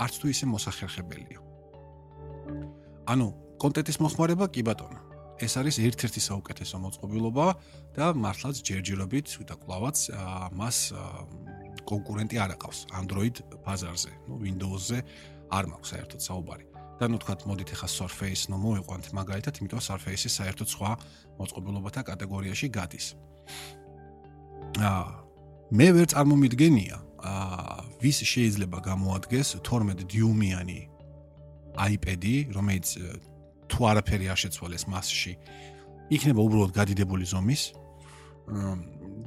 არც 0.00 0.14
თუ 0.20 0.26
ისე 0.32 0.44
მოსახერხებელია. 0.48 1.40
ანუ 3.12 3.26
კონტენტის 3.60 3.98
მოხმარება 4.00 4.46
კი 4.48 4.62
ბატონო. 4.64 5.00
ეს 5.40 5.56
არის 5.56 5.76
ერთ-ერთი 5.80 6.20
საუკეთესო 6.20 6.76
მოწყობილობა 6.84 7.46
და 7.96 8.06
მართლაც 8.12 8.60
ჯერჯერობით 8.60 9.28
და 9.48 9.54
კლავაც 9.56 9.98
მას 10.52 10.78
კონკურენტი 11.88 12.36
არ 12.44 12.50
აყავს 12.56 12.78
Android 13.00 13.40
ბაზარზე. 13.64 14.12
ნუ 14.28 14.34
Windows-ზე 14.44 14.98
არ 15.56 15.64
მაქვს 15.72 15.88
საერთოდ 15.92 16.20
საუბარი. 16.28 16.64
და 17.00 17.08
ნუ 17.08 17.16
თქვათ 17.24 17.40
მოდით 17.48 17.70
ახლა 17.72 17.88
Surface 17.88 18.42
ნუ 18.52 18.56
მოიყვანთ 18.60 19.04
მაგალითად, 19.16 19.54
იმიტომ 19.56 19.80
Surface-ი 19.80 20.28
საერთოდ 20.28 20.68
სხვა 20.68 20.90
მოწყობილობათა 21.40 22.00
კატეგორიაში 22.04 22.66
გადის. 22.68 23.06
აა 24.76 25.04
მე 25.72 25.88
ვერ 25.96 26.06
წარმომიდგენია 26.12 26.96
აა 27.24 27.76
ვის 28.04 28.18
შეიძლება 28.32 28.78
გამოადგეს 28.84 29.48
12 29.64 30.04
დიუმიანი 30.12 30.80
iPad-ი, 31.80 32.36
რომელიც 32.52 32.88
თუ 33.70 33.80
არაფერი 33.90 34.26
არ 34.32 34.38
შეცვალეს 34.42 34.84
მასში, 34.90 35.32
იქნება 36.10 36.40
უბრალოდ 36.42 36.72
გადიდებული 36.74 37.24
ზომის 37.30 37.62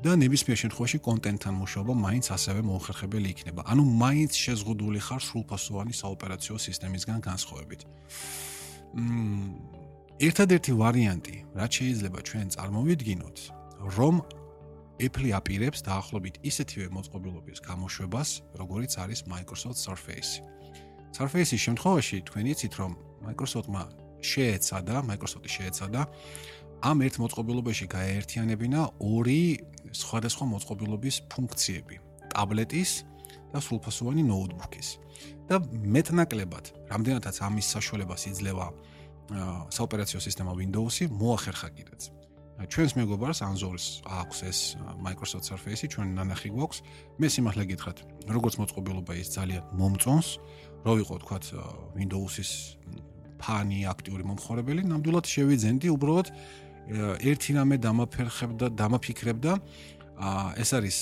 და 0.03 0.11
ნებისმიერ 0.19 0.57
შემთხვევაში 0.59 0.99
კონტენტთან 0.99 1.53
მუშაობა 1.63 1.93
მაინც 1.95 2.25
ასევე 2.35 2.61
მოხერხებელი 2.67 3.27
იქნება. 3.31 3.61
ანუ 3.71 3.83
მაინც 4.03 4.31
შეზღუდული 4.35 4.99
ხარ 4.99 5.21
სრულფასოვანი 5.23 5.93
საოპერაციო 5.95 6.55
სისტემისგან 6.59 7.19
განსხვავებით. 7.23 7.81
მმ 8.99 9.83
ერთადერთი 10.27 10.71
ვარიანტი, 10.75 11.35
რაც 11.55 11.71
შეიძლება 11.79 12.19
ჩვენ 12.27 12.47
წარმოვიდგინოთ, 12.55 13.37
რომ 13.97 14.15
Apple 15.01 15.31
აპირებს 15.39 15.79
დაახლოებით 15.87 16.35
ისეთივე 16.45 16.87
მოწყობილობების 16.93 17.59
გამოშვებას, 17.65 18.29
როგორიც 18.59 18.91
არის 19.03 19.19
Microsoft 19.25 19.79
Surface. 19.81 20.43
Surface-ის 21.17 21.61
შემთხვევაში 21.65 22.17
თქვენ 22.27 22.45
იცით, 22.53 22.73
რომ 22.77 22.91
Microsoft-მა 23.25 24.02
შეეცადა, 24.23 24.95
Microsoft-ი 25.03 25.49
შეეცადა 25.51 26.01
ამ 26.83 26.97
ერთ 27.07 27.15
მოწყობილობაში 27.23 27.85
გაერთიანებინა 27.91 28.79
ორი 28.99 29.43
სხვადასხვა 29.91 30.45
მოწყობილობის 30.53 31.15
ფუნქციები: 31.31 31.95
ტაბლეტის 32.33 32.91
და 33.53 33.59
სრულფასოვანი 33.61 34.23
ნოუთბუქის. 34.27 34.89
და 35.47 35.59
მეტნაკლებად, 35.59 36.65
რამდენადაც 36.89 37.35
ამის 37.43 37.67
საშუალებას 37.75 38.21
იძლევა 38.31 38.67
საოპერაციო 39.75 40.19
სისტემა 40.19 40.51
Windows-ი, 40.55 41.07
მოახერხა 41.11 41.69
კიდეც. 41.77 42.01
ჩვენს 42.69 42.93
მეგობარს 42.95 43.39
Anzor-ს 43.43 44.05
აქვს 44.07 44.37
ეს 44.49 44.59
Microsoft 45.03 45.45
Surface-ი, 45.49 45.87
ჩვენ 45.93 46.07
ნანახი 46.15 46.49
გვაქვს. 46.53 46.79
მე 47.19 47.27
სიმართლე 47.33 47.63
გითხრათ, 47.71 47.97
როგორც 48.29 48.53
მოწყობილობა 48.61 49.13
ის 49.19 49.27
ძალიან 49.35 49.63
მომწონს, 49.79 50.27
რო 50.85 50.91
ვიყო 50.99 51.15
თქვათ 51.23 51.45
Windows-ის 51.97 52.51
ფანი, 53.43 53.83
აქტიური 53.91 54.23
მომხმარებელი, 54.29 54.85
ნამდვილად 54.87 55.25
შევიძენდი 55.27 55.91
უბრალოდ 55.91 56.27
ერთი 57.31 57.51
რამე 57.59 57.75
დამაფერხებდა, 57.83 58.71
დამაფიქრებდა. 58.79 59.51
აა 60.23 60.47
ეს 60.61 60.69
არის 60.77 60.97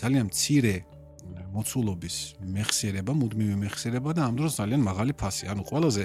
ძალიან 0.00 0.26
მცირე 0.28 0.74
მოცულობის 1.54 2.16
მეხსიერება, 2.40 3.12
მუდმივი 3.12 3.56
მეხსიერება 3.64 4.10
და 4.16 4.20
ამ 4.28 4.34
დროს 4.40 4.52
ძალიან 4.60 4.82
მაღალი 4.84 5.12
ფასი. 5.14 5.50
ანუ 5.52 5.62
ყველაზე 5.68 6.04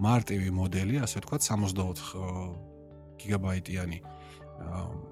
მარტივი 0.00 0.50
მოდელი, 0.52 0.96
ასე 1.04 1.20
ვთქვათ, 1.20 1.42
64 1.44 2.00
გიგაბაიტიანი 3.20 3.98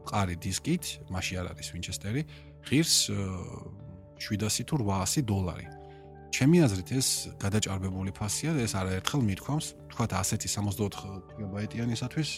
ყარი 0.09 0.37
დისკით, 0.41 0.85
მასში 1.12 1.35
არ 1.41 1.47
არის 1.53 1.69
Winchester-ი, 1.75 2.23
ღირს 2.69 2.97
700 4.21 4.64
თუ 4.69 4.75
800 4.81 5.25
დოლარი. 5.29 5.74
ჩემი 6.35 6.59
აზრით 6.67 6.88
ეს 6.99 7.09
გადაჭარბებული 7.38 8.11
ფასია 8.11 8.55
და 8.57 8.67
ეს 8.67 8.75
არაერთხელ 8.75 9.21
მithქვამს, 9.23 9.67
თქვათ 9.95 10.11
ასეთი 10.19 10.49
64 10.50 11.21
გიგაბაიტიანისათვის 11.38 12.31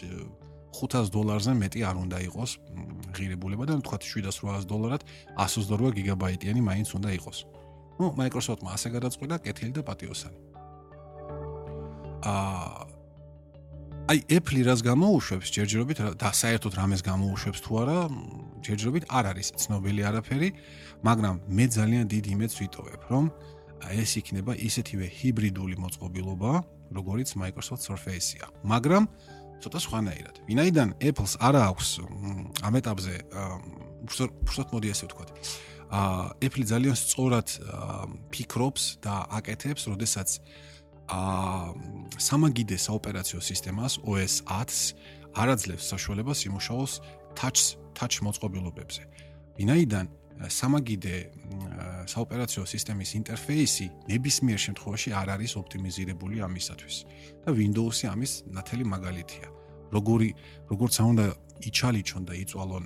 500 0.76 1.12
დოლარზე 1.16 1.52
მეტი 1.56 1.80
არ 1.88 1.96
უნდა 2.04 2.18
იყოს 2.28 2.50
ღირებულება 3.16 3.64
და 3.64 3.80
თქვათ 3.80 4.02
700-800 4.04 4.68
დოლარად 4.68 5.02
128 5.40 5.96
გიგაბაიტიანი 5.96 6.60
მაინც 6.60 6.88
უნდა 6.92 7.10
იყოს. 7.16 7.38
ну 7.96 8.12
Microsoft-მა 8.12 8.70
ასე 8.76 8.88
გადაწყვიტა 8.92 9.36
კეთილი 9.40 9.72
და 9.72 9.82
პატიოსანი. 9.88 10.38
აა 12.20 12.96
აი 14.06 14.18
Apple 14.30 14.62
რას 14.62 14.80
გამოუშვებს 14.86 15.48
ჯერჯერობით 15.50 15.98
და 16.20 16.30
საერთოდ 16.30 16.72
რამეს 16.78 17.02
გამოუშვებს 17.02 17.60
თუ 17.64 17.72
არა 17.82 17.98
ჯერჯერობით 18.62 19.04
არ 19.10 19.24
არის 19.32 19.48
ცნობილი 19.58 20.02
არაფერი 20.06 20.48
მაგრამ 21.02 21.34
მე 21.56 21.64
ძალიან 21.74 22.04
დიდ 22.12 22.24
იმედს 22.34 22.54
ვიტოვებ 22.60 23.02
რომ 23.10 23.24
ეს 23.92 24.16
იქნება 24.20 24.52
ისეთივე 24.56 25.06
ჰიბრიდული 25.18 25.76
მოწყობილობა 25.82 26.52
როგორიც 26.96 27.28
Microsoft 27.36 27.82
Surface-ია 27.88 28.46
მაგრამ 28.64 29.08
ცოტა 29.62 29.78
სხვანაირად 29.84 30.36
ვინაიდან 30.48 30.88
Apple-ს 31.00 31.36
არ 31.40 31.54
აქვს 31.68 31.88
ამ 32.66 32.74
ეტაპზე 32.80 33.14
უბრალოდ 34.06 34.68
მოდი 34.74 34.88
ასე 34.92 35.04
ვთქვათ 35.08 35.30
ა 35.90 36.34
Apple 36.42 36.66
ძალიან 36.66 36.96
სწორად 36.98 37.48
ფიქრობს 38.34 38.98
და 38.98 39.22
აკეთებს, 39.38 39.86
როდესაც 39.86 40.28
აა 41.06 42.18
სამაგიდე 42.18 42.74
საოპერაციო 42.74 43.38
სისტემას 43.38 44.02
OS 44.02 44.42
10-ს 44.50 44.98
არაძლევს 45.38 45.84
საშუალებას 45.86 46.38
იმუშაოს 46.50 46.92
touch 47.38 47.78
touch 47.94 48.16
მოწყობილობებზე. 48.26 49.02
ვინაიდან 49.58 50.04
სამაგიდე 50.36 51.16
საოპერაციო 52.12 52.62
სისტემის 52.68 53.10
ინტერფეისი 53.18 53.86
ნებისმიერ 54.10 54.60
შემთხვევაში 54.66 55.10
არ 55.16 55.28
არის 55.36 55.52
ოპტიმიზირებული 55.60 56.44
ამისათვის 56.44 56.96
და 57.46 57.50
Windows-ი 57.56 58.04
ამის 58.12 58.32
ნათელი 58.52 58.84
მაგალითია. 58.84 59.48
როგორი 59.96 60.28
როგორც 60.70 60.94
უნდა 61.00 61.26
იჩალიჩონ 61.62 62.22
და 62.26 62.34
იწვალონ 62.42 62.84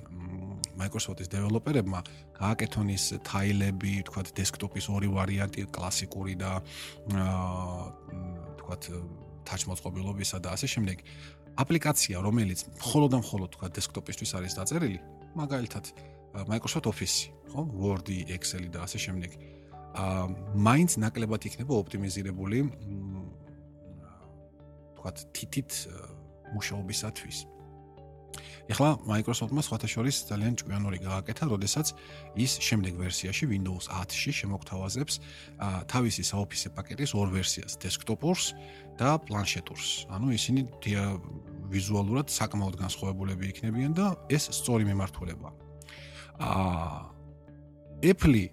Microsoft-ის 0.79 1.27
დეველოპერებმა 1.29 1.99
გააკეთონ 2.39 2.87
ის 2.95 3.05
თაილები, 3.27 3.93
თქვათ, 4.07 4.27
დესკტოპის 4.37 4.85
ორი 4.89 5.09
ვარიანტი, 5.11 5.67
კლასიკური 5.75 6.35
და 6.39 6.51
აა 7.11 7.91
თქვათ, 8.61 8.81
touch 9.45 9.63
მოწყობილობისა 9.67 10.37
და 10.39 10.55
ასე 10.55 10.67
შემდეგ. 10.73 10.97
აპლიკაცია, 11.59 12.15
რომელიც 12.23 12.59
მხოლოდ 12.79 13.09
და 13.11 13.17
მხოლოდ 13.21 13.49
თქვათ, 13.55 13.71
დესკტოპისთვის 13.77 14.31
არის 14.39 14.53
დაწერილი, 14.55 14.99
მაგალითად 15.35 15.85
Microsoft 16.47 16.87
Office, 16.87 17.29
ხო? 17.51 17.61
Word-ი, 17.67 18.31
Excel-ი 18.31 18.69
და 18.71 18.87
ასე 18.87 18.97
შემდეგ. 18.99 19.31
აა 19.91 20.23
მაინც 20.55 20.95
ნაკლებად 21.03 21.43
იქნება 21.51 21.73
ოპტიმიზირებული 21.83 22.59
თქვათ, 24.95 25.17
თითით 25.35 25.71
მუშაობისათვის. 26.55 27.37
ეხლა 28.71 29.03
Microsoft-მა 29.03 29.61
სხვათა 29.65 29.87
შორის 29.91 30.15
ძალიან 30.31 30.55
ჭკვიანური 30.61 30.97
გააკეთა, 31.03 31.43
როდესაც 31.51 31.91
ის 32.39 32.51
შემდეგ 32.63 32.93
ვერსიაში 33.03 33.45
Windows 33.51 33.91
10-ში 33.91 34.31
შემოგთავაზებს 34.39 35.13
თავისი 35.91 36.23
Office 36.23 36.71
პაკეტის 36.71 37.11
ორ 37.17 37.27
ვერსიას, 37.35 37.75
desktop-ურს 37.83 38.55
და 38.95 39.19
planšetურს. 39.27 40.07
ანუ 40.07 40.27
ისინი 40.39 40.61
ვიზუალურად 41.71 42.27
საკმაოდ 42.31 42.75
განსხვავებულები 42.79 43.43
იქნებიან 43.51 43.91
და 43.91 44.15
ეს 44.31 44.47
სწორი 44.55 44.87
მიმართულებაა. 44.87 45.70
აა 46.41 47.11
Apple 48.01 48.49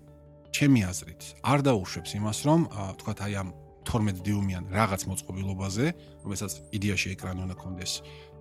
ჩემი 0.53 0.81
აზრით 0.85 1.22
არ 1.46 1.61
დაუშვებს 1.64 2.11
იმას, 2.18 2.38
რომ 2.48 2.61
თქვათ 3.01 3.18
აი 3.24 3.35
ამ 3.40 3.48
12 3.88 4.20
დიუმიან 4.27 4.64
რაღაც 4.74 5.03
მოწყობილობაზე, 5.09 5.87
რომელსაც 6.24 6.53
იდეაში 6.77 7.09
ეკრანი 7.14 7.40
უნდა 7.46 7.57
კონდეს 7.57 7.92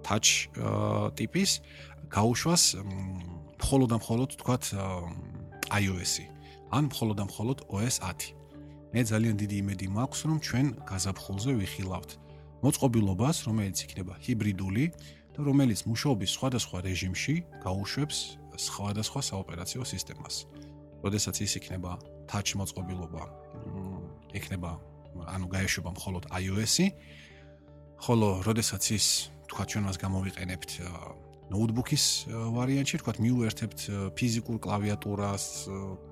touch 0.04 0.52
ტიპის 1.20 1.52
გაუშვას 2.12 2.64
მხოლოდ 3.62 3.88
და 3.94 3.98
მხოლოდ 4.02 4.30
თქვათ 4.42 4.64
iOS-ი 5.78 6.26
ან 6.76 6.84
მხოლოდ 6.92 7.16
და 7.16 7.26
მხოლოდ 7.32 7.58
OS 7.72 7.96
10. 8.04 8.36
მე 8.92 9.02
ძალიან 9.08 9.36
დიდი 9.40 9.56
იმედი 9.64 9.88
მაქვს, 9.96 10.20
რომ 10.28 10.38
ჩვენ 10.48 10.68
გაზაფხულზე 10.90 11.52
ვიხილავთ 11.60 12.12
მოწყობილობას, 12.64 13.38
რომელიც 13.48 13.78
იქნება 13.86 14.14
ჰიბრიდული 14.26 14.86
და 15.36 15.40
რომელიც 15.48 15.80
მუშაობის 15.88 16.32
სხვადასხვა 16.36 16.78
რეჟიმში 16.88 17.36
გაუშვებს 17.64 18.18
სხვადასხვა 18.58 19.22
საოპერაციო 19.22 19.84
სისტემას. 19.86 20.36
როდესაც 21.06 21.36
ის 21.46 21.54
იქნება 21.62 21.92
touch 22.26 22.58
მოწყობილობა, 22.58 23.24
იქნება 24.34 24.72
ანუ 25.30 25.46
გაეშვება 25.54 25.90
მხოლოდ 25.94 26.24
iOS-ი, 26.42 26.88
ხოლო 28.02 28.30
როდესაც 28.46 28.84
ის 28.98 29.06
თქვა 29.50 29.64
ჩვენ 29.70 29.84
მას 29.88 29.98
გამოვიყენებთ 30.02 30.72
ნოუთბუქის 31.48 32.06
ვარიანტში, 32.28 32.98
თქვა 33.02 33.14
მიუერთებთ 33.24 33.80
ფიზიკურ 34.18 34.58
კლავიატურას 34.60 35.46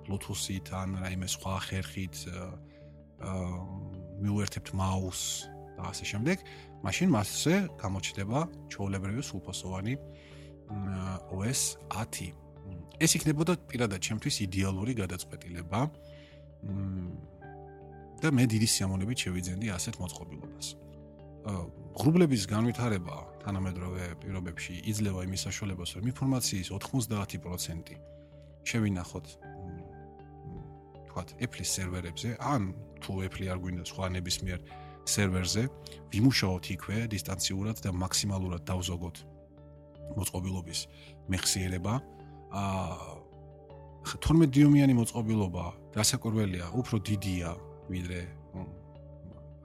Bluetooth-ით 0.08 0.72
ან 0.72 0.90
რაიმე 1.04 1.28
სხვა 1.28 1.56
ხერხით 1.66 2.16
მიუერთებთ 4.24 4.70
მაუსს 4.80 5.28
და 5.76 5.82
ასე 5.92 6.06
შემდეგ, 6.08 6.38
მაშინ 6.88 7.10
მასზე 7.12 7.56
გამოჩნდება 7.84 8.40
ჩაოლებრივი 8.72 9.22
სრულფასოვანი 9.28 9.94
OS 11.32 11.78
10. 11.90 12.34
ეს 13.00 13.12
იქნებოდა 13.18 13.54
პირადად 13.70 14.00
ჩემთვის 14.02 14.36
იდეალური 14.48 14.94
გადაწყვეტილება. 14.96 15.80
და 18.22 18.32
მე 18.32 18.44
დიდი 18.48 18.68
სიამოვნებით 18.74 19.18
შევიძენდი 19.28 19.68
ასეთ 19.76 19.96
მოწყობილობას. 20.02 20.68
ღრუბლების 22.00 22.44
განვითარება 22.50 23.16
თანამედროვე 23.44 24.06
პირობებში 24.24 24.74
იძლევა 24.92 25.22
იმის 25.28 25.42
საშუალებას, 25.46 25.90
რომ 26.00 26.04
ინფორმაციის 26.10 26.68
90% 26.74 27.94
შევინახოთ 28.66 29.28
თქვათ 31.06 31.30
Apple-ის 31.46 31.70
სერვერებზე, 31.76 32.30
ან 32.42 32.74
თუ 33.04 33.12
Apple 33.30 33.46
არ 33.52 33.58
გვინდა 33.62 33.84
სხვა 33.92 34.06
ნებისმიერ 34.18 34.60
სერვერზე, 35.06 35.64
ვიმუშაოთ 36.12 36.66
იქვე 36.76 36.98
დისტანციურად 37.14 37.78
და 37.86 37.90
მაქსიმალურად 37.94 38.62
დავზოგოთ 38.66 39.16
მოწყობილობის 40.14 40.80
მეხსიერება. 41.32 41.94
აა 42.54 43.16
12 44.06 44.54
დიუმიანი 44.54 44.94
მოწყობილობა 45.02 45.66
გასაკურველია, 45.98 46.66
უფრო 46.78 46.96
დიდია 47.02 47.50
ვიდრე 47.90 48.20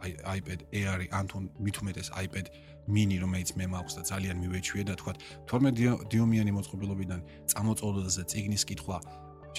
iPad 0.01 0.65
Air-ი 0.73 1.07
ან 1.13 1.29
თუ 1.29 1.39
მithumetes 1.61 2.09
iPad 2.17 2.49
mini 2.89 3.21
რომელიც 3.21 3.53
მე 3.61 3.67
მაქვს 3.69 3.95
და 4.01 4.03
ძალიან 4.11 4.37
მივეჩვიე 4.41 4.85
და 4.89 4.95
თქვა 4.97 5.13
12 5.45 6.09
დიუმიანი 6.11 6.53
მოწყობილობიდან 6.57 7.21
წამოწოდოზე 7.53 8.23
ციგნის 8.33 8.65
კითხვა 8.65 8.99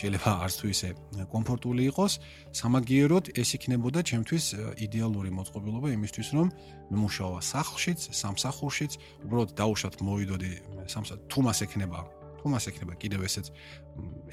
შეიძლება 0.02 0.32
არც 0.46 0.56
თუ 0.62 0.66
ისე 0.74 0.90
კომფორტული 1.34 1.84
იყოს 1.92 2.14
სამაგიეროდ 2.62 3.26
ეს 3.42 3.50
იქნებოდა 3.58 4.00
ჩემთვის 4.10 4.46
იდეალური 4.86 5.32
მოწყობილობა 5.38 5.94
იმისთვის 5.98 6.30
რომ 6.38 6.48
მემუშავა 6.92 7.40
სახლშიც 7.52 8.00
სამსახურშიც 8.22 8.92
უბრალოდ 9.26 9.50
დაუშვათ 9.62 9.96
მოვიდოდი 10.02 10.52
სამსა 10.94 11.16
თუ 11.30 11.40
მას 11.46 11.60
ექნება 11.66 12.00
თუ 12.42 12.46
მას 12.50 12.66
ექნება 12.74 12.94
კიდევ 12.98 13.30
ესეც 13.30 13.54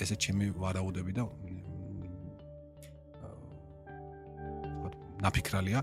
ესეც 0.00 0.18
ჩემი 0.24 0.52
ვარაუდები 0.56 1.12
და 1.12 1.28
ნაფიქრალია. 5.22 5.82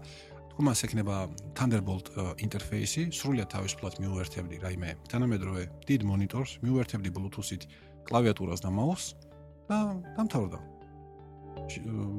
თუ 0.55 0.63
მას 0.63 0.87
ექნება 0.87 1.27
Thunderbolt 1.51 2.07
ინტერფეისი, 2.39 3.11
სრულად 3.11 3.51
თავისუფლად 3.51 3.99
მიუერთებდი 3.99 4.55
რაიმე 4.63 4.89
თანამედროვე 5.11 5.63
დიდ 5.83 6.01
მონიტორს, 6.07 6.51
მიუერთებდი 6.63 7.09
Bluetooth-ით 7.11 7.67
კლავიატურას 8.07 8.63
და 8.63 8.71
მაუსს 8.71 9.24
და 9.69 9.77
დამთავრდა. 10.17 10.59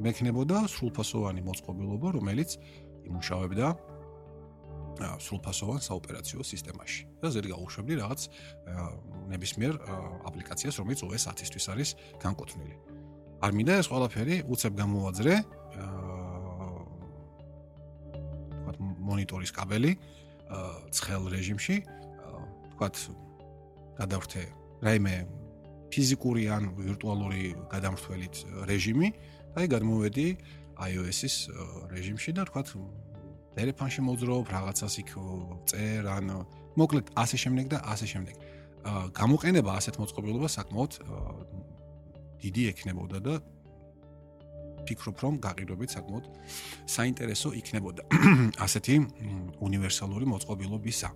მექნებოდა 0.03 0.57
სრულფასოვანი 0.67 1.41
მოწყობილობა, 1.47 2.07
რომელიც 2.17 2.49
იმუშავებდა 3.07 3.67
სრულფასოვან 4.97 5.81
საოპერაციო 5.85 6.41
სისტემაში. 6.41 7.01
და 7.21 7.27
ზედ 7.29 7.45
გაუშვებდი 7.53 7.93
რაღაც 8.01 8.21
ნებისმიერ 9.29 9.73
აპლიკაციას, 10.25 10.75
რომელიც 10.81 10.99
OS 11.05 11.23
10-ისთვის 11.29 11.65
არის 11.71 11.89
განკუთვნილი. 12.17 12.75
არ 13.45 13.51
მინდა 13.53 13.73
ეს 13.77 13.87
ყველაფერი 13.93 14.35
უცებ 14.49 14.73
გამოვაძრე 14.81 15.33
აა 15.37 16.17
მონიტორის 19.07 19.51
კაბელი 19.55 19.91
ცხელ 20.91 21.23
რეჟიმში, 21.33 21.75
თქვათ 22.75 22.95
გადავრთე 23.97 24.43
რაიმე 24.83 25.15
ფიზიკური 25.93 26.43
ან 26.51 26.71
ვირტუალური 26.77 27.55
გადამრთველით 27.71 28.35
რეჟიმი 28.69 29.09
და 29.55 29.63
აი 29.63 29.67
გადმოვედი 29.73 30.27
iOS-ის 30.77 31.35
რეჟიმში 31.89 32.31
და 32.37 32.45
თქვათ 32.45 32.67
ტელეფონში 33.57 34.01
მოძრაობ, 34.05 34.45
რაღაცას 34.53 34.95
იქ 35.01 35.11
წერ, 35.65 36.05
ან 36.13 36.25
მოკლედ 36.77 37.09
ასე 37.17 37.37
შემდეგ 37.41 37.65
და 37.73 37.77
ასე 37.89 38.05
შემდეგ. 38.13 38.35
აა 38.85 39.05
გამოყენება 39.17 39.71
ასეთ 39.81 39.95
მოწყობილობას 39.97 40.53
საკმაოდ 40.61 40.91
დიდი 42.45 42.63
ექნებოდა 42.71 43.17
და 43.25 43.33
ფიქრობ 44.85 45.17
რომ 45.25 45.33
გაყიდვებით 45.41 45.89
საკმაოდ 45.97 46.25
საინტერესო 46.85 47.49
იქნებოდა 47.57 48.01
ასეთი 48.65 48.95
უნივერსალური 49.57 50.25
მოწყობილობისა. 50.37 51.09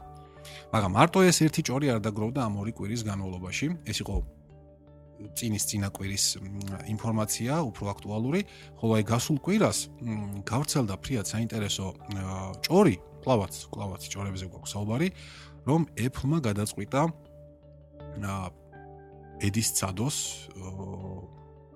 მაგრამ 0.73 0.91
მარტო 0.97 1.19
ეს 1.29 1.37
ერთი 1.45 1.61
ჭორი 1.69 1.93
არ 1.93 1.99
დაგროვდა 2.01 2.41
ამ 2.41 2.57
ორი 2.65 2.73
კვირის 2.73 3.05
განმავლობაში. 3.05 3.67
ეს 3.85 4.01
იყო 4.01 4.40
წინის 5.37 5.63
წინაკვირის 5.69 6.25
ინფორმაცია 6.91 7.53
უფრო 7.69 7.85
აქტუალური, 7.93 8.41
ხოლო 8.79 8.91
აი 8.97 9.03
გასულ 9.11 9.37
კვირას 9.45 9.79
გავრცელდა 10.47 10.95
ფრიად 11.01 11.25
საინტერესო 11.29 11.87
ჭორი, 12.65 12.95
კლავაც, 13.21 13.53
კლავაც 13.73 14.01
ჭორებზე 14.11 14.45
გვაქვს 14.51 14.73
საუბარი, 14.75 15.07
რომ 15.69 15.81
Apple-მა 15.93 16.39
გადაწყვიტა 16.41 17.01
ედის 19.41 19.69
ცადოს 19.77 20.17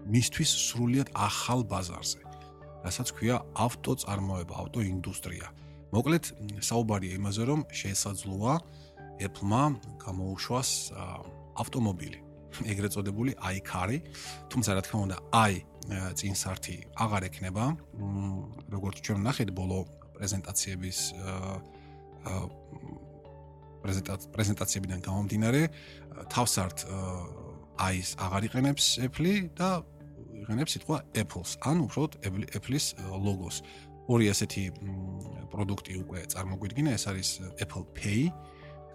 მისთვის 0.05 0.51
სრულიად 0.69 1.10
ახალ 1.13 1.65
ბაზარზე, 1.69 2.21
რასაც 2.86 3.08
ქვია 3.13 3.41
ავტოწარმოება, 3.58 4.53
ავტოინდუსტრია. 4.65 5.47
მოკლედ 5.93 6.23
საუბარია 6.62 7.17
იმაზე, 7.17 7.43
რომ 7.49 7.60
შესაძლოა 7.69 8.53
Apple-მა 9.21 9.63
გამოუშვას 10.05 10.69
ავტომობილი 11.55 12.25
ეგრეთ 12.63 12.91
წოდებული 12.96 13.32
iCar-ი, 13.36 13.98
თუმცა 14.52 14.70
რა 14.76 14.82
თქმა 14.86 15.00
უნდა, 15.06 15.18
i 15.52 15.54
წინსართი 16.15 16.76
აღარ 16.96 17.24
ექნება. 17.30 17.65
როგორც 18.72 18.96
ჩვენ 19.06 19.20
ნახეთ 19.28 19.50
ბოლო 19.52 19.80
პრეზენტაციების 20.15 20.98
პრეზენტაციებიდან 24.34 25.00
გამომდინარე, 25.06 25.62
თავსართ 26.34 26.78
i-ს 27.76 28.10
აღარ 28.18 28.41
იყენებს 28.48 28.86
Apple 29.06 29.52
და 29.54 29.70
იყენებს 30.41 30.72
სიტყვა 30.74 30.98
Apple-ს, 31.22 31.52
ან 31.70 31.78
უბრალოდ 31.86 32.12
Apple-ის 32.58 32.86
ლოგოს. 33.26 33.62
ორი 34.06 34.30
ასეთი 34.30 34.63
პროდუქტი 35.50 35.94
უკვე 36.06 36.20
წარმოგვიდგინა, 36.30 36.91
ეს 36.94 37.04
არის 37.10 37.30
Apple 37.58 37.86
Pay 37.98 38.30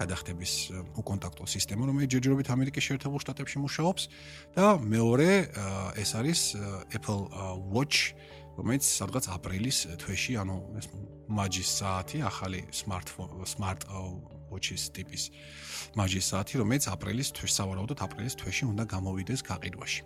გადახდების 0.01 0.53
უკონტაქტო 0.97 1.45
სისტემა, 1.45 1.83
რომელიც 1.91 2.09
ჯერჯერობით 2.17 2.49
ამერიკის 2.57 2.87
შეერთებულ 2.89 3.21
შტატებში 3.21 3.59
მუშაობს 3.61 4.03
და 4.57 4.67
მეორე 4.81 5.31
ეს 6.01 6.11
არის 6.17 6.41
Apple 6.97 7.23
Watch, 7.69 8.17
რომელიც 8.57 8.85
სადღაც 8.85 9.25
აპრილის 9.37 9.79
თვეში, 10.01 10.33
ანუ 10.41 10.57
ეს 10.81 10.87
მაჯის 11.29 11.69
საათი, 11.81 12.19
ახალი 12.25 12.61
smartphone 12.73 13.45
smart 13.45 13.85
watch-ის 14.51 14.91
ტიპის 14.97 15.23
მაჯის 15.97 16.25
საათი, 16.33 16.55
რომელიც 16.65 16.85
აპრილის 16.91 17.29
თვეში, 17.37 17.55
სავარაუდოდ 17.61 17.99
აპრილის 18.05 18.35
თვეში 18.41 18.65
უნდა 18.73 18.85
გამოვიდეს 18.91 19.41
გაყიდვაში. 19.47 20.03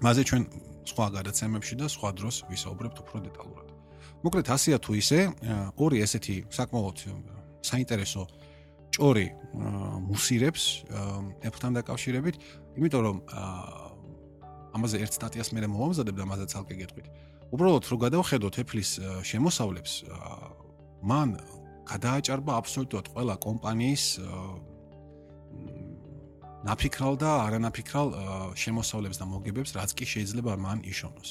მასე 0.00 0.22
ჩვენ 0.24 0.42
სხვა 0.90 1.06
გადაცემებში 1.18 1.74
და 1.76 1.86
სხვა 1.92 2.10
დროს 2.16 2.36
ვისაუბრებთ 2.48 2.96
უფრო 3.04 3.16
დეტალურად. 3.28 3.66
მოკლედ 4.24 4.46
ასეა 4.48 4.78
თუ 4.80 4.92
ისე, 4.96 5.18
ორი 5.76 5.96
ესეთი 6.04 6.36
საკმაოდ 6.48 6.96
საინტერესო 7.60 8.22
ჭორი 8.90 9.26
მუსირებს 10.10 10.64
Apple-თან 11.46 11.72
დაკავშირებით, 11.78 12.36
იმიტომ 12.78 13.02
რომ 13.06 13.16
ამაზე 14.76 14.96
ერთ 15.04 15.12
სტატიას 15.18 15.48
მე 15.54 15.66
მომამზადებ 15.66 16.14
და 16.14 16.24
მასაც 16.30 16.50
ალკე 16.58 16.74
გეტყვით. 16.80 17.06
უბრალოდ 17.50 17.84
რო 17.90 17.96
გადავხედოთ 18.06 18.54
Apple-ის 18.62 18.90
შემოსავლებს, 19.26 19.92
მან 21.02 21.28
გადააჭარბა 21.90 22.52
აბსოლუტურად 22.62 23.06
ყველა 23.10 23.34
კომპანიის 23.42 24.04
ნაფიქრალ 26.60 27.14
და 27.18 27.30
არანაფიქრალ 27.50 28.08
შემოსავლებს 28.54 29.18
და 29.18 29.26
მოგებებს, 29.26 29.74
რაც 29.74 29.90
კი 29.98 30.04
შეიძლება 30.06 30.54
მან 30.60 30.84
იშოვნოს. 30.86 31.30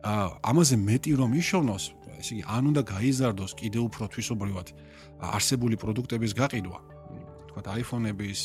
აა 0.00 0.26
ამაზე 0.50 0.76
მეტი 0.80 1.12
რომ 1.20 1.30
იშოვნოს, 1.36 1.84
ესე 2.20 2.32
იგი, 2.40 2.42
ან 2.56 2.62
უნდა 2.70 2.82
გაიზარდოს 2.88 3.52
კიდევ 3.60 3.82
უფრო 3.90 4.04
თვისობრივად 4.14 4.68
არსებული 5.20 5.76
პროდუქტების 5.76 6.32
გაყიდვა, 6.40 6.78
თქვა 7.50 7.60
iPhone-ების 7.82 8.40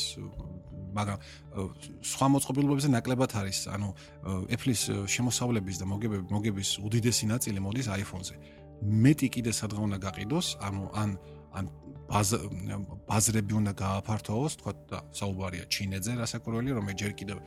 მაგრამ 0.95 1.17
სხვა 2.11 2.27
მოწყობილობებზე 2.33 2.89
ნაკლებად 2.95 3.31
არის, 3.35 3.57
ანუ 3.75 3.89
Apple-ის 4.55 4.81
შემოსავლების 5.11 5.75
და 5.81 5.85
მოგებების 5.91 6.31
მოგების 6.31 6.69
უდიდესი 6.87 7.25
ნაწილი 7.35 7.59
მოდის 7.59 7.87
iPhone-ზე. 7.99 8.35
მეტი 8.83 9.27
კიდე 9.35 9.51
სადღა 9.59 9.81
უნდა 9.87 9.97
გაყიდოს, 10.05 10.47
ანუ 10.67 10.83
ან 10.95 11.09
ან 11.55 11.65
ბაზრები 13.09 13.53
უნდა 13.59 13.71
გააფართოვოს, 13.79 14.53
თქვა 14.59 14.71
და 14.91 14.97
საუბარია 15.15 15.65
ჩინეთზე, 15.73 16.11
რასაკვირველია, 16.21 16.73
რომ 16.77 16.85
ჯერ 17.01 17.11
კიდევ 17.19 17.37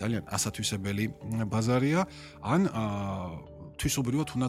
ძალიან 0.00 0.22
ასათვისებელი 0.26 1.04
ბაზარია, 1.52 2.00
ან 2.42 2.60
თვისობრივად 3.78 4.28
უნდა 4.34 4.48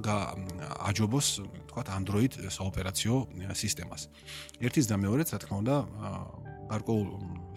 აჯობოს, 0.89 1.27
თქვა 1.69 1.81
Android 1.99 2.33
საოპერაციო 2.49 3.15
სისტემას. 3.53 4.01
ერთის 4.57 4.85
და 4.89 4.95
მეორეც, 4.97 5.27
რა 5.35 5.39
თქმა 5.43 5.55
უნდა, 5.61 5.75
გარკვეულ 6.69 7.07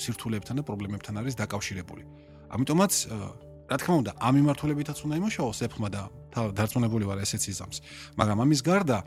სირთულეებთან 0.03 0.61
და 0.61 0.63
პრობლემებთან 0.67 1.15
არის 1.21 1.35
დაკავშირებული. 1.39 2.03
ამიტომაც, 2.53 2.93
რა 3.71 3.77
თქმა 3.81 3.95
უნდა, 4.03 4.13
ამ 4.21 4.33
მიმართულებითაც 4.41 4.99
უნდა 5.07 5.15
იმუშაოს 5.21 5.59
Apple-მა 5.69 5.89
და 5.93 6.03
დარწმუნებული 6.33 7.05
ვარ 7.09 7.19
ესეც 7.25 7.43
იზამს. 7.53 7.79
მაგრამ 8.17 8.39
ამის 8.45 8.61
გარდა 8.65 8.99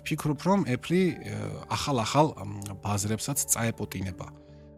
ვფიქრობ, 0.00 0.38
რომ 0.48 0.60
Apple 0.68 1.02
ახალ-ახალ 1.68 2.26
ბაზრებსაც 2.84 3.38
წაეპოტინება. 3.52 4.26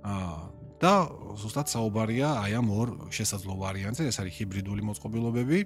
აა 0.05 0.65
და 0.85 0.93
ზუსტად 1.41 1.71
საუბარია 1.71 2.29
აი 2.45 2.53
ამ 2.61 2.69
ორ 2.75 2.89
შესაძლო 3.15 3.55
ვარიანტზე, 3.63 4.05
ეს 4.11 4.17
არის 4.21 4.35
ჰიბრიდული 4.37 4.83
მოწყობილობები, 4.91 5.59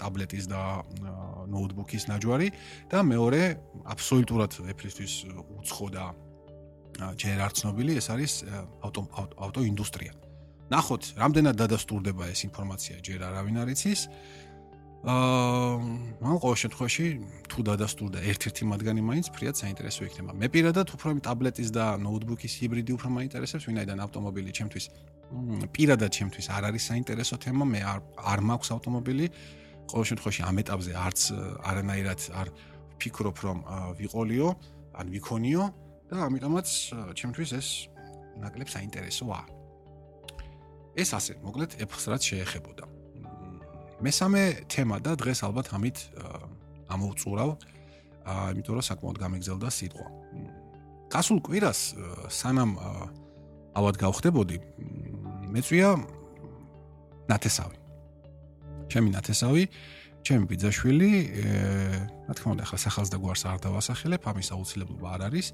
ტაბლეტის 0.00 0.46
და 0.48 0.62
ნოუთბუქის 1.52 2.08
ნაჯვარი 2.08 2.48
და 2.88 2.98
მეორე 3.02 3.42
აბსოლუტურად 3.92 4.52
Apple-ისთვის 4.72 5.12
უცხო 5.58 5.86
და 5.92 6.04
ჯერ 6.98 7.38
არ 7.46 7.52
ცნობილი, 7.54 7.92
ეს 8.00 8.06
არის 8.10 8.32
ავტო 8.82 9.00
ავტოინდუსტრია. 9.46 10.12
ნახოთ, 10.68 11.02
რამდენად 11.16 11.56
დადასტურდება 11.56 12.24
ეს 12.28 12.40
ინფორმაცია, 12.48 12.94
ჯერ 13.00 13.20
არავინ 13.30 13.56
არ 13.62 13.68
იცის. 13.72 14.00
აა 14.98 15.78
მან 16.18 16.36
ყოველ 16.42 16.58
შემთხვევაში 16.58 17.04
თუ 17.46 17.58
დადასტურდა 17.70 18.18
ერთ-ერთი 18.18 18.62
მათგანი 18.66 19.02
მაინც 19.06 19.26
ფრიად 19.30 19.54
საინტერესო 19.62 20.02
იქნება. 20.10 20.30
მე 20.34 20.46
პირადად 20.50 20.86
უფრო 20.90 21.08
ტაბლეტის 21.22 21.70
და 21.70 21.84
ნოუთბუქის 22.02 22.52
ჰიბრიდი 22.58 22.92
უფრო 22.98 23.08
მაინტერესებს, 23.14 23.64
ვინაიდან 23.70 23.98
ავტომობილი 24.04 24.50
ჩემთვის 24.58 24.84
პირადად 25.70 26.10
ჩემთვის 26.18 26.46
არ 26.50 26.62
არის 26.68 26.82
საინტერესო 26.90 27.36
თემა, 27.38 27.64
მე 27.72 27.80
არ 27.92 27.98
არ 28.32 28.38
მაქვს 28.50 28.68
ავტომობილი. 28.74 29.26
ყოველ 29.88 30.04
შემთხვევაში 30.10 30.42
ამ 30.50 30.56
ეტაპზე 30.66 30.92
არც 31.06 31.20
არანაირად 31.62 32.20
არ 32.34 32.48
ვფიქრობ 32.98 33.36
რომ 33.46 33.58
ვიყოლიო, 34.02 34.46
ან 34.98 35.06
ვიქონიო 35.14 35.62
და 36.08 36.24
ამიტომაც 36.24 36.68
ჩემთვის 37.14 37.50
ეს 37.52 37.68
ნაკლებ 38.40 38.68
საინტერესოა. 38.72 39.40
ეს 40.98 41.10
ასე, 41.14 41.32
მოკლედ, 41.44 41.78
Apple-ს 41.78 42.04
რაც 42.10 42.22
შეეხებოდა. 42.32 42.84
მესამე 44.02 44.42
თემა 44.72 44.96
და 45.04 45.12
დღეს 45.20 45.40
ალბათ 45.46 45.66
ამით 45.76 45.98
ამოვწურავ, 46.88 47.50
აა, 48.24 48.46
იმიტომ 48.54 48.74
რომ 48.78 48.84
საკმაოდ 48.88 49.16
გამეგზელდა 49.24 49.68
სიტყვა. 49.78 50.08
გასულ 51.12 51.38
კვირას 51.44 51.80
სანამ 52.32 52.70
ავად 53.78 53.94
გავხდებოდი, 54.00 54.56
მეწვია 55.54 55.90
ნათესავი. 57.28 57.76
ჩემი 58.88 59.08
ნათესავი 59.12 59.64
ჩემი 60.28 60.44
ბიძაშვილი, 60.50 61.10
რა 62.28 62.34
თქმა 62.36 62.50
უნდა, 62.58 62.62
ახლა 62.68 62.78
სახელს 62.84 63.08
და 63.08 63.18
გვარს 63.22 63.42
არ 63.48 63.58
დავასახელებ, 63.64 64.22
ამის 64.28 64.48
აუცილებლობა 64.52 65.08
არ 65.14 65.20
არის. 65.32 65.46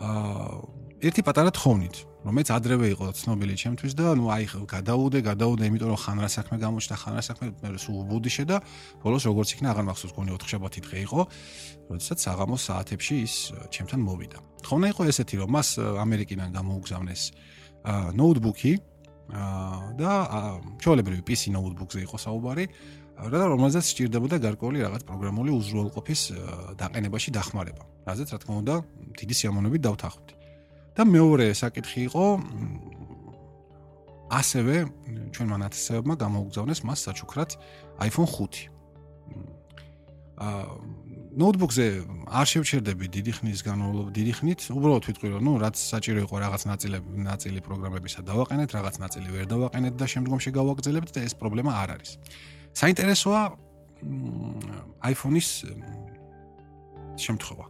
ერთი 0.00 1.22
პატარა 1.24 1.52
თხოვნით, 1.52 1.96
რომელიც 2.24 2.48
ადრევე 2.52 2.86
იყო 2.92 3.06
ცნობილი 3.16 3.54
ჩემთვის 3.56 3.92
და 3.96 4.12
ნუ 4.16 4.26
აი 4.32 4.44
გადაუდე, 4.68 5.18
გადაუდე, 5.24 5.64
იმიტომ 5.68 5.88
რომ 5.92 6.00
ხან 6.00 6.18
რა 6.20 6.28
საქმე 6.28 6.56
გამოჩნდა, 6.60 6.96
ხან 7.00 7.12
რა 7.16 7.22
საქმე 7.24 7.46
მე 7.60 7.78
სულ 7.80 7.96
უბუდიშე 8.04 8.44
და 8.44 8.56
ბოლოს 9.00 9.24
როგორც 9.28 9.48
იქნა 9.56 9.68
აღარ 9.72 9.84
მახსოვს 9.88 10.12
გონი 10.16 10.30
4 10.36 10.52
შაბათი 10.52 10.80
დღე 10.84 10.98
იყო, 11.08 11.20
როდესაც 11.88 12.18
საღამოს 12.20 12.62
საათებში 12.68 13.14
ის 13.24 13.34
ჩემთან 13.72 14.00
მოვიდა. 14.04 14.38
თხოვნა 14.64 14.86
იყო 14.92 15.02
ესეთი, 15.08 15.34
რომ 15.40 15.48
მას 15.56 15.68
ამერიკიდან 15.80 16.48
გამოუგზავნეს 16.52 17.22
აა 17.80 18.12
ნოუთბუქი 18.20 18.72
აა 19.30 19.96
და 19.96 20.12
ჩოლებრივი 20.84 21.22
PC 21.24 21.54
ნოუთბუქზე 21.56 22.00
იყო 22.04 22.16
საუბარი. 22.20 22.64
და 23.28 23.46
რომელზეც 23.52 23.84
სჭირდებოდა 23.84 24.36
გარკვეული 24.40 24.78
რაღაც 24.86 25.02
პროგრამული 25.04 25.50
უზრუნველყოფის 25.52 26.20
დაყენებაში 26.80 27.30
დახმარება. 27.36 27.84
რაზეც 28.08 28.28
რა 28.32 28.38
თქმა 28.40 28.54
უნდა, 28.64 28.74
დიდი 29.20 29.34
სიამოვნებით 29.36 29.80
დავთანხმდი. 29.84 30.34
და 30.96 31.02
მეორე 31.06 31.46
საკითხი 31.54 32.00
იყო 32.08 32.24
ასევე 34.30 34.76
ჩვენ 35.34 35.46
მანათესებმა 35.54 36.14
გამოუგზავნეს 36.22 36.80
მას 36.86 36.98
საჩუქრად 37.06 37.50
iPhone 38.06 38.30
5. 38.30 38.68
აა 40.40 40.64
ნოუთბუქზე 41.30 41.84
არ 42.26 42.46
შევჩერდები 42.50 43.06
დიდი 43.14 43.32
ხნის 43.38 43.60
განმავლობაში, 43.62 44.14
დიდი 44.18 44.32
ხნით, 44.34 44.60
უბრალოდ 44.74 45.04
ვიტყვი 45.06 45.28
რომ 45.30 45.42
ნუ 45.46 45.52
რაც 45.62 45.76
საჭირო 45.78 46.26
იყო 46.26 46.36
რაღაც 46.42 46.62
ნაწილები, 46.66 47.08
ნაწილი 47.22 47.60
პროგრამებისა 47.62 48.20
დავაყენეთ, 48.26 48.70
რაღაც 48.74 48.94
ნაწილი 48.98 49.28
ვერ 49.30 49.46
დავაყენეთ 49.46 49.94
და 49.94 50.06
შემდგომში 50.10 50.50
გავაგრძელებთ 50.58 51.10
და 51.14 51.20
ეს 51.22 51.34
პრობლემა 51.38 51.70
არ 51.70 51.88
არის. 51.94 52.10
საინტერესოა 52.74 53.42
iPhone-ის 55.10 55.48
შემთხვევა. 57.20 57.66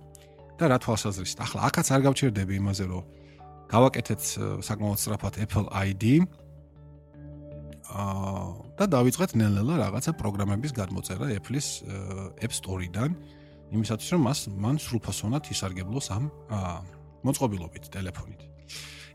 და 0.60 0.68
რა 0.68 0.78
თვალსაზრისით? 0.84 1.38
ახლა 1.40 1.60
აქაც 1.72 1.86
არ 1.88 2.00
გავჩერდები 2.04 2.54
იმაზე, 2.60 2.84
რომ 2.92 3.04
გავაკეთეთ 3.72 4.22
საკმაოდ 4.60 4.98
სწრაფად 5.00 5.34
Apple 5.40 5.66
ID 5.72 6.04
აა 7.90 8.76
და 8.76 8.84
დავიწყეთ 8.92 9.30
ნელ-ნელა 9.40 9.74
რაღაცა 9.80 10.12
პროგრამების 10.20 10.72
გადმოწერა 10.76 11.26
Apple-ის 11.40 11.68
App 12.44 12.52
Store-დან, 12.52 13.10
იმისათვის 13.72 14.08
რომ 14.14 14.22
მას 14.28 14.38
მან 14.52 14.76
სრულფასოვნად 14.84 15.42
ისარგებლოს 15.54 16.06
ამ 16.12 16.24
მოწყობილობით 17.24 17.84
ტელეფონით. 17.90 18.40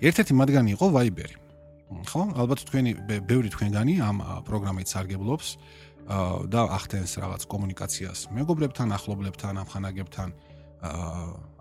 ერთ-ერთი 0.02 0.34
მათგანი 0.36 0.70
იყო 0.76 0.86
Viber-ი. 0.92 1.45
ხო, 1.86 2.22
ალბათ 2.34 2.66
თქვენი 2.66 2.92
ბევრი 3.30 3.50
თქვენგანი 3.54 3.94
ამ 4.02 4.18
პროგრამით 4.48 4.88
სარგებლობს 4.90 5.48
და 6.50 6.62
ახდენს 6.78 7.12
რაღაც 7.22 7.42
კომუნიკაციას 7.50 8.20
მეგობრებთან, 8.34 8.88
ახლობლებთან, 8.98 9.54
ამხანაგებთან. 9.62 10.30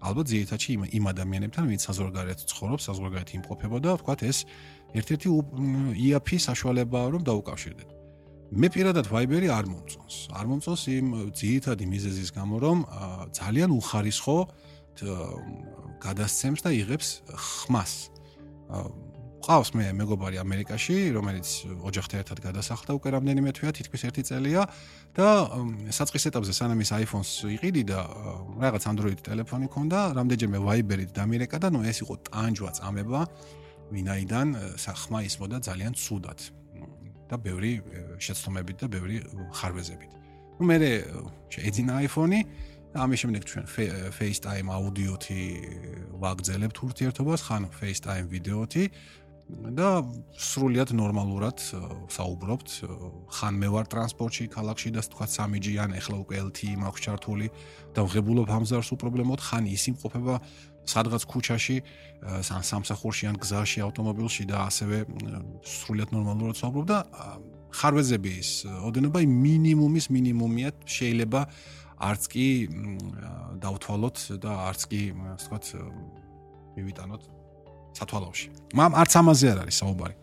ალბათ 0.04 0.26
ძირითადად 0.28 0.92
იმ 0.96 1.04
ადამიანებთან, 1.12 1.64
ვინც 1.64 1.82
საზღვარგარეთ 1.88 2.38
ცხოვრობს, 2.44 2.82
საზღვარგარეთ 2.88 3.30
იმყოფება 3.40 3.76
და 3.80 3.90
ვთქვათ 3.96 4.20
ეს 4.28 4.38
ერთ-ერთი 4.94 5.28
EAP 5.96 6.28
საშუალებაა, 6.44 7.06
რომ 7.14 7.22
დაუკავშირდეთ. 7.24 7.88
მე 8.54 8.68
პირადად 8.68 9.06
Viber-ი 9.08 9.48
არ 9.48 9.64
მომწონს. 9.66 10.16
არ 10.30 10.44
მომწონს 10.46 10.82
იმ 10.92 11.06
ძირითადი 11.34 11.84
მიზეზის 11.88 12.30
გამო, 12.36 12.56
რომ 12.60 12.78
ძალიან 13.32 13.70
უხარისხო 13.80 14.38
გადასცემს 16.04 16.60
და 16.62 16.70
იღებს 16.70 17.08
ხმას. 17.32 17.92
ყავს 19.44 19.70
მე 19.76 19.92
მეგობარი 20.00 20.38
ამერიკაში, 20.40 20.96
რომელიც 21.12 21.48
ოჯახთან 21.84 22.20
ერთად 22.24 22.38
გადასახლდა 22.44 22.92
უკვე 22.96 23.08
რამდენიმე 23.14 23.50
თვეა, 23.52 23.72
თითქმის 23.76 24.02
ერთი 24.08 24.22
წელია 24.24 24.62
და 25.12 25.28
საწყის 25.92 26.24
ეტაპზე 26.32 26.52
სანამ 26.56 26.80
ის 26.80 26.90
iPhone-ს 26.96 27.30
იყიდი 27.52 27.82
და 27.92 28.00
რაღაც 28.64 28.82
Android 28.88 29.20
ტელეფონი 29.20 29.68
ქონდა, 29.68 30.00
რამდენჯერმე 30.16 30.58
Viber-ით 30.64 31.10
დამირეკა 31.12 31.58
და 31.60 31.68
ნუ 31.76 31.84
ეს 31.92 31.98
იყო 32.04 32.14
ტანჯვა 32.32 32.70
წამება, 32.80 33.20
ვინაიდან 33.92 34.48
სახმა 34.80 35.18
ისმოდა 35.28 35.56
ძალიან 35.68 35.92
ცუდად 35.92 36.40
და 37.28 37.36
ბევრი 37.36 37.72
შეცდომებით 38.16 38.76
და 38.80 38.86
ბევრი 38.88 39.16
ხარვეზებით. 39.60 40.10
ნუ 40.56 40.64
მე 40.64 40.76
შეეძინა 41.52 41.92
iPhone-ი 42.08 42.40
ამის 42.94 43.18
შემდეგ 43.26 43.42
ჩვენ 43.50 43.64
FaceTime 44.14 44.68
აუდიოთი 44.70 45.42
ვაგზელებთ 46.22 46.76
ურთიერთობას, 46.86 47.40
ხან 47.42 47.66
FaceTime 47.74 48.30
ვიდეოთი 48.30 48.84
და 49.48 49.88
სრულიად 50.40 50.94
ნორმალურად 50.96 51.60
საუბრობთ. 52.08 52.68
ხან 53.28 53.54
მე 53.60 53.68
ვარ 53.74 53.86
ტრანსპორტში 53.92 54.48
ქალაქში 54.48 54.90
და 54.96 55.04
თქვა 55.04 55.26
3G 55.28 55.66
ან 55.84 55.92
ეხლა 56.00 56.16
უკვე 56.24 56.34
LTE 56.48 56.80
მაქვს 56.80 57.04
ჩართული 57.04 57.46
და 57.92 58.00
ვღებულობ 58.08 58.48
ამზარს 58.48 58.88
უპრობლემოდ, 58.96 59.40
ხან 59.44 59.68
ის 59.68 59.84
იმყოფება 59.92 60.34
სადღაც 60.84 61.22
ქუჩაში, 61.28 61.76
სამ 62.44 62.62
სამსახურში 62.64 63.24
ან 63.28 63.36
გზაში, 63.40 63.84
ავტომობილში 63.84 64.44
და 64.48 64.68
ასევე 64.68 65.04
სრულიად 65.64 66.12
ნორმალურად 66.12 66.56
საუბრობ 66.60 66.84
და 66.88 66.98
ხარვეზების 67.74 68.48
ოდენობა 68.88 69.24
მინიმუმის 69.28 70.06
მინიმუმია 70.14 70.70
შეიძლება 70.88 71.40
არც 72.04 72.22
კი 72.32 72.48
დავთვალოთ 73.64 74.18
და 74.44 74.52
არც 74.68 74.80
კი 74.92 75.00
ასე 75.34 75.48
ვთქვათ 75.48 75.64
მივიტანოთ 76.76 77.33
სათვალავში. 77.94 78.46
მამ 78.74 78.92
არც 79.00 79.12
ამაზე 79.20 79.46
არ 79.52 79.58
არის 79.64 79.76
საუბარი. 79.82 80.14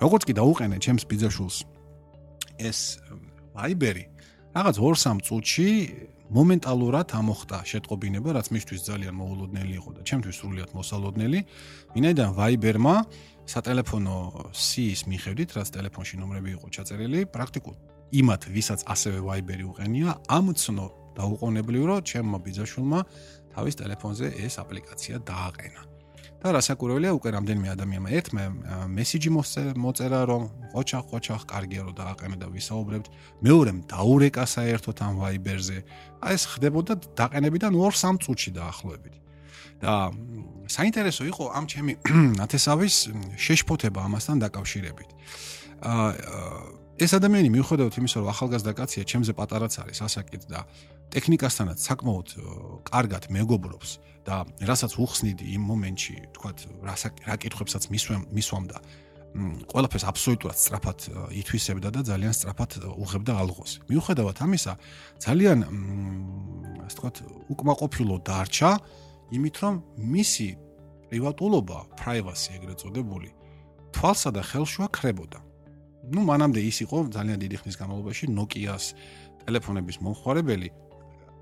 როგორც 0.00 0.22
კი 0.28 0.32
დაუყენე 0.36 0.76
ჩემს 0.84 1.04
ბიძაშულს 1.08 1.56
ეს 2.60 2.78
Viber-ი 3.56 4.04
რაღაც 4.56 4.76
2-3 4.80 5.20
წუთში 5.24 5.68
მომენტალურად 6.26 7.12
ამოხტა 7.14 7.58
შეტყობინება, 7.70 8.28
რაც 8.34 8.46
მისთვის 8.50 8.80
ძალიან 8.88 9.14
მოულოდნელი 9.14 9.74
იყო 9.78 9.90
და 9.96 10.00
ჩემთვის 10.02 10.36
სრულიად 10.42 10.70
მოსალოდნელი. 10.74 11.40
ვინაიდან 11.94 12.30
Viber-მა 12.34 12.96
სატელეფონო 13.46 14.16
სიის 14.50 15.00
მიხედვით, 15.06 15.50
რაც 15.54 15.68
ტელეფონში 15.70 16.14
ნომრები 16.18 16.50
იყო 16.58 16.66
ჩაწერილი, 16.74 17.20
პრაქტიკულად 17.30 17.78
იმათ, 18.10 18.42
ვისაც 18.50 18.80
ასევე 18.90 19.18
Viber-ი 19.22 19.64
უყენია, 19.70 20.10
ამცნო 20.26 20.86
დაუყოვნებლივ, 21.14 21.82
რომ 21.86 22.00
ჩემმა 22.10 22.38
ბიძაშულმა 22.42 23.00
თავის 23.54 23.74
ტელეფონზე 23.80 24.26
ეს 24.42 24.54
აპლიკაცია 24.62 25.22
დააყენა. 25.22 25.95
და 26.42 26.48
რასაკურველია 26.56 27.12
უკვე 27.16 27.30
რამდენიმე 27.36 27.68
ადამიანმა 27.74 28.10
ერთმა 28.18 28.44
მესიჯი 28.96 29.30
მოწერა 29.84 30.20
რომ 30.30 30.42
ყოჩა 30.72 31.00
ყოჩა 31.10 31.36
კარგია 31.52 31.82
რომ 31.86 31.94
დააყენო 32.00 32.36
და 32.42 32.46
ვისაუბრებთ. 32.54 33.06
მეორემ 33.42 33.78
დაურეკა 33.90 34.44
საერთოდ 34.56 34.96
ამ 35.06 35.14
ვაიბერზე 35.22 35.78
აი 36.26 36.32
ეს 36.36 36.42
ხდებოდა 36.52 36.92
დაყენებიდან 37.18 37.72
2-3 37.74 38.18
წუთში 38.24 38.50
დაახლოებით. 38.58 39.14
და 39.76 40.08
საინტერესო 40.72 41.22
იყო 41.28 41.44
ამ 41.52 41.64
ჩემი 41.68 41.92
ათესავის 42.44 42.96
შეშფოთება 43.36 44.00
ამასთან 44.08 44.36
დაკავშირებით. 44.40 45.10
აა 45.84 46.86
ეს 46.96 47.12
ადამიანი 47.12 47.52
მიუხედავად 47.52 47.92
იმისა 48.00 48.20
რომ 48.24 48.28
ახალგაზრდა 48.32 48.72
კაცია 48.72 49.02
ჩემზე 49.04 49.32
პატარაც 49.36 49.74
არის 49.84 49.98
ასაკით 50.00 50.42
და 50.48 50.64
ტექნიკასთანაც 51.12 51.78
საკმაოდ 51.84 52.28
კარგად 52.88 53.28
მეგობრობს 53.36 53.90
და 54.26 54.42
რასაც 54.58 54.92
უხსნიდი 54.98 55.44
იმ 55.54 55.62
მომენტში, 55.70 56.14
თქვათ, 56.34 56.58
რა 56.82 57.36
კითხვებსაც 57.38 57.88
მისვამდა, 57.94 58.78
ყველაფერს 59.70 60.04
აბსოლუტურად 60.08 60.56
სწრაფად 60.56 60.98
ითვისებდა 61.36 61.88
და 61.92 62.00
ძალიან 62.08 62.32
სწრაფად 62.34 62.70
უღებდა 62.96 63.32
ალღოს. 63.36 63.72
მიუხედავად 63.90 64.36
ამისა, 64.42 64.72
ძალიან 65.20 65.58
ასე 66.86 66.96
ვთქვათ, 66.96 67.16
უკმაყოფილო 67.52 68.14
დარჩა, 68.24 68.70
იმით 69.36 69.56
რომ 69.62 69.74
მისი 69.98 70.48
პრივატულობა, 71.10 71.78
privacy 72.00 72.56
ეგრეთ 72.56 72.78
წოდებული, 72.82 73.30
თვალსა 73.92 74.30
და 74.32 74.42
ხელშვა 74.42 74.86
ხრებოდა. 74.90 75.38
ну 76.06 76.22
მანამდე 76.22 76.62
ის 76.62 76.86
იყო 76.86 77.10
ძალიან 77.10 77.38
დიდი 77.42 77.56
ხნის 77.60 77.76
განმავლობაში 77.82 78.24
Nokia-ს 78.30 78.94
ტელეფონების 79.42 79.96
მომხმარებელი, 80.06 80.68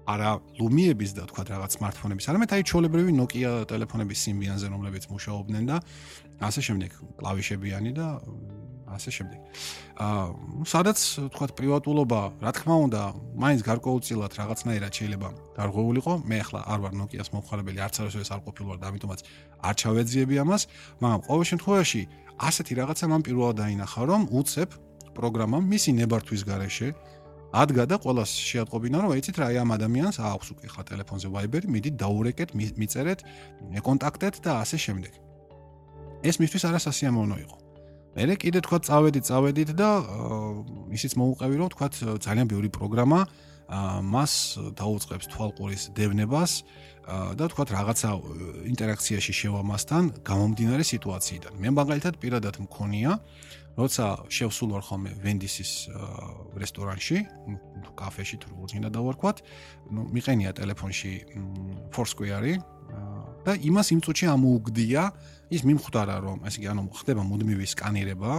არა 0.05 0.31
ლუმიების 0.61 1.11
და 1.17 1.25
თქვა 1.31 1.43
რაღაც 1.49 1.71
smartphone-ების, 1.79 2.29
არამედ 2.29 2.51
აი 2.53 2.63
ჩოლებრივი 2.69 3.13
Nokia 3.17 3.51
ტელეფონების 3.71 4.19
სიმბიანზე, 4.25 4.67
რომლებიც 4.69 5.09
მუშაობდნენ 5.09 5.65
და 5.71 5.77
ასე 6.45 6.61
შემდეგ, 6.69 6.91
კლავიშებიანი 7.21 7.91
და 7.97 8.07
ასე 8.95 9.11
შემდეგ. 9.17 9.41
აა, 9.97 10.25
სადაც 10.69 10.99
თქვა 11.33 11.47
პრივატულობა, 11.59 12.21
რა 12.45 12.51
თქმა 12.55 12.77
უნდა, 12.87 13.03
მაინც 13.43 13.61
გარკვეულწილად 13.65 14.33
რაღაცნაირად 14.39 14.93
შეიძლება 14.93 15.29
დარღვეულიყო. 15.57 16.13
მე 16.29 16.37
ახლა 16.45 16.61
არ 16.69 16.79
ვარ 16.85 16.93
Nokia-ს 17.01 17.29
მომხმარებელი, 17.35 17.79
არც 17.81 17.95
არასოდეს 18.05 18.31
არ 18.35 18.41
ყოფილვარ 18.45 18.77
და 18.79 18.87
ამიტომაც 18.93 19.21
არ 19.65 19.75
ჩავეძიები 19.81 20.35
ამას, 20.45 20.63
მაგრამ 21.01 21.21
ყოველ 21.29 21.45
შემთხვევაში 21.51 22.01
ასეთი 22.39 22.73
რაღაცა 22.81 23.05
მან 23.09 23.21
პირველად 23.25 23.57
დაინახა, 23.63 24.01
რომ 24.11 24.23
უცებ 24.31 24.71
პროგრამამ 25.15 25.65
მისი 25.71 25.91
ნებართვის 26.01 26.43
გარეშე 26.45 26.89
ადგა 27.55 27.85
და 27.87 27.97
ყოველას 28.03 28.31
შეატყობინა 28.51 28.99
რომ 29.05 29.13
ეცით 29.15 29.37
რა 29.39 29.47
აი 29.51 29.57
ამ 29.63 29.71
ადამიანს 29.79 30.17
აქვს 30.19 30.49
უკვე 30.55 30.69
ხა 30.75 30.83
ტელეფონზე 30.91 31.29
Viber-ი, 31.35 31.69
მიდით 31.71 31.95
დაურეკეთ, 32.03 32.51
მიწერეთ, 32.81 33.21
კონტაქტეთ 33.87 34.35
და 34.43 34.51
ასე 34.63 34.77
შემდეგ. 34.85 35.13
ეს 36.25 36.37
მისთვის 36.41 36.63
არასასიამოვნო 36.69 37.37
იყო. 37.45 37.57
მე 38.15 38.35
კიდე 38.43 38.59
თქვა 38.63 38.79
წავედი, 38.87 39.21
წავედით 39.29 39.71
და 39.75 39.89
ისიც 40.95 41.13
მოუყევი 41.19 41.55
რომ 41.61 41.69
თქვა 41.75 41.87
ძალიან 42.23 42.47
ბევრი 42.47 42.71
პროგრამა 42.71 43.21
მას 44.15 44.33
დაუწყებს 44.79 45.27
თვალყურის 45.33 45.83
დევნებას 45.99 46.53
და 47.39 47.45
თქვა 47.51 47.65
რაღაცა 47.75 48.11
ინტერაქციაში 48.71 49.33
შევამასთან 49.41 50.03
გამომდინარე 50.25 50.85
სიტუაციიდან. 50.85 51.53
მე 51.59 51.69
მაგალითად 51.75 52.15
პირადად 52.23 52.55
მქონია 52.65 53.19
როცა 53.75 54.05
შევსულ 54.31 54.75
ვარ 54.75 54.83
ხოლმე 54.87 55.11
ვენდისის 55.25 55.73
რესტორანში, 56.59 57.19
კაფეში 57.99 58.37
თუ 58.43 58.47
როგორ 58.55 58.67
გინდა 58.75 58.91
დავარქვათ, 58.95 59.37
ნუ 59.91 60.01
მიყენია 60.15 60.51
ტელეფონში 60.55 61.13
Foursquare-ი 61.95 62.55
და 63.45 63.53
იმას 63.61 63.89
იმ 63.95 64.01
წუთში 64.07 64.27
ამოუგდია 64.31 65.03
ის 65.53 65.63
მიმხვდარა 65.69 66.17
რომ 66.25 66.39
ესე 66.49 66.63
იგი 66.63 66.69
ანუ 66.73 66.83
ხდება 67.01 67.23
მუდმივი 67.29 67.67
სკანირება 67.69 68.33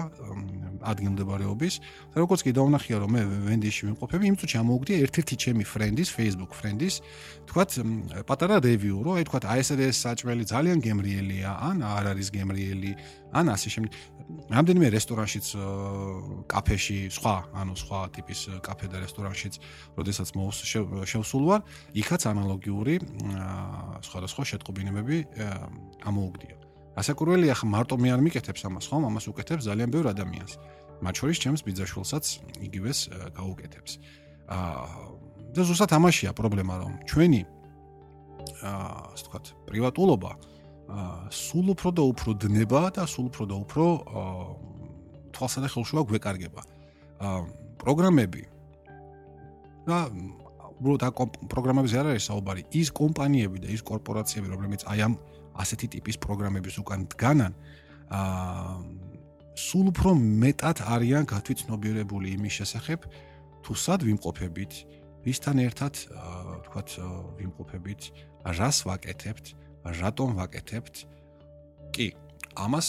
ადგილმდებარეობის 0.90 1.74
და 2.14 2.18
როგორც 2.24 2.42
კი 2.46 2.52
დავნახია 2.58 2.98
რომ 3.04 3.12
მე 3.16 3.22
ვენდიში 3.46 3.82
ვიმყოფები 3.90 4.26
იმ 4.32 4.36
წუთში 4.42 4.58
ამოუგდია 4.62 4.98
ერთ-ერთი 5.06 5.36
ჩემი 5.46 5.64
ფრენდის 5.70 6.10
Facebook 6.16 6.52
ფრენდის 6.58 6.96
თქვათ 7.50 7.70
პატარა 8.26 8.56
რევიუ 8.66 8.98
რომ 9.06 9.14
აი 9.22 9.24
თქვათ 9.30 9.44
აი 9.46 9.60
ეს 9.62 9.70
ეს 9.76 9.98
საჭმელი 10.02 10.44
ძალიან 10.50 10.78
გემრიელია 10.82 11.50
ან 11.70 11.78
არ 11.86 12.06
არის 12.16 12.28
გემრიელი 12.34 12.92
ან 13.36 13.46
ასე 13.52 13.70
შემდეგ. 13.70 13.92
რამდენიმე 14.26 14.88
რესტორანშიც 14.90 15.48
კაფეში 16.50 16.98
სხვა 17.14 17.36
ანუ 17.62 17.74
სხვა 17.78 18.00
ტიპის 18.18 18.40
კაფე 18.66 18.88
და 18.90 18.98
რესტორანშიც 19.06 19.54
როდესაც 20.02 20.34
შევსულ 21.14 21.44
ვარ 21.50 21.62
იქაც 22.02 22.22
ანალოგიური 22.34 22.96
სხვადასხვა 24.02 24.44
შეტყობინებები 24.50 25.18
ამოუგდია 26.10 26.65
ასაკურველი 26.96 27.52
ახლა 27.52 27.68
მარტო 27.76 27.96
მე 28.00 28.10
არ 28.16 28.22
მიკეთებს 28.24 28.62
ამას, 28.68 28.86
ხომ? 28.88 29.04
ამას 29.12 29.26
უკეთებს 29.28 29.68
ძალიან 29.68 29.90
ბევრ 29.92 30.06
ადამიანს. 30.16 30.54
მათ 31.04 31.16
შორის 31.20 31.38
ჩემს 31.44 31.62
ბიძაშვილსაც 31.68 32.26
იგივეს 32.64 33.00
გაუკეთებს. 33.36 33.92
აა 34.48 35.54
და 35.56 35.62
ზუსტად 35.68 35.92
ამაშია 35.92 36.32
პრობლემა, 36.36 36.74
რომ 36.80 36.94
ჩვენი 37.10 37.42
აა 38.64 38.88
ასე 39.12 39.24
ვთქვათ, 39.28 39.46
პრივატულობა 39.68 40.32
აა 40.88 41.32
სულ 41.36 41.66
უფრო 41.76 41.90
და 42.00 42.04
უფრო 42.12 42.30
დნება 42.40 42.82
და 42.96 43.04
სულ 43.04 43.26
უფრო 43.32 43.44
და 43.52 43.56
უფრო 43.64 43.86
აა 44.08 44.46
თვალსა 45.36 45.60
და 45.64 45.68
ხელშუა 45.76 46.02
გვეკარგება. 46.08 46.62
აა 47.20 47.40
პროგრამები 47.84 48.44
და 49.86 49.98
უბრალოდ 50.80 51.04
ამ 51.08 51.30
პროგრამებზე 51.52 51.96
არ 52.00 52.08
არის 52.16 52.26
საუბარი, 52.30 52.62
ის 52.76 52.92
კომპანიები 52.92 53.58
და 53.64 53.68
ის 53.72 53.82
კორპორაციები, 53.84 54.48
რომლებიც 54.52 54.84
აი 54.92 55.00
ამ 55.08 55.14
ასეთი 55.62 55.88
ტიპის 55.96 56.18
პროგრამების 56.24 56.76
უკან 56.84 57.08
დგანან 57.16 57.54
აა 58.12 58.76
სულ 59.56 59.86
უფრო 59.96 60.12
მეტად 60.20 60.84
არიან 60.84 61.24
გათვითნობიერებული 61.32 62.28
იმის 62.36 62.54
შესახებ 62.60 63.08
თუ 63.64 63.72
სად 63.74 64.04
ვიმყოფებით 64.04 64.74
ვისთან 65.26 65.58
ერთად 65.64 65.94
აა 66.12 66.56
თქვათ 66.68 66.90
ვიმყოფებით 67.40 68.02
რას 68.60 68.78
ვაკეთებთ 68.86 69.46
რატომ 69.86 70.36
ვაკეთებთ. 70.38 70.96
კი 71.94 72.08
ამას 72.58 72.88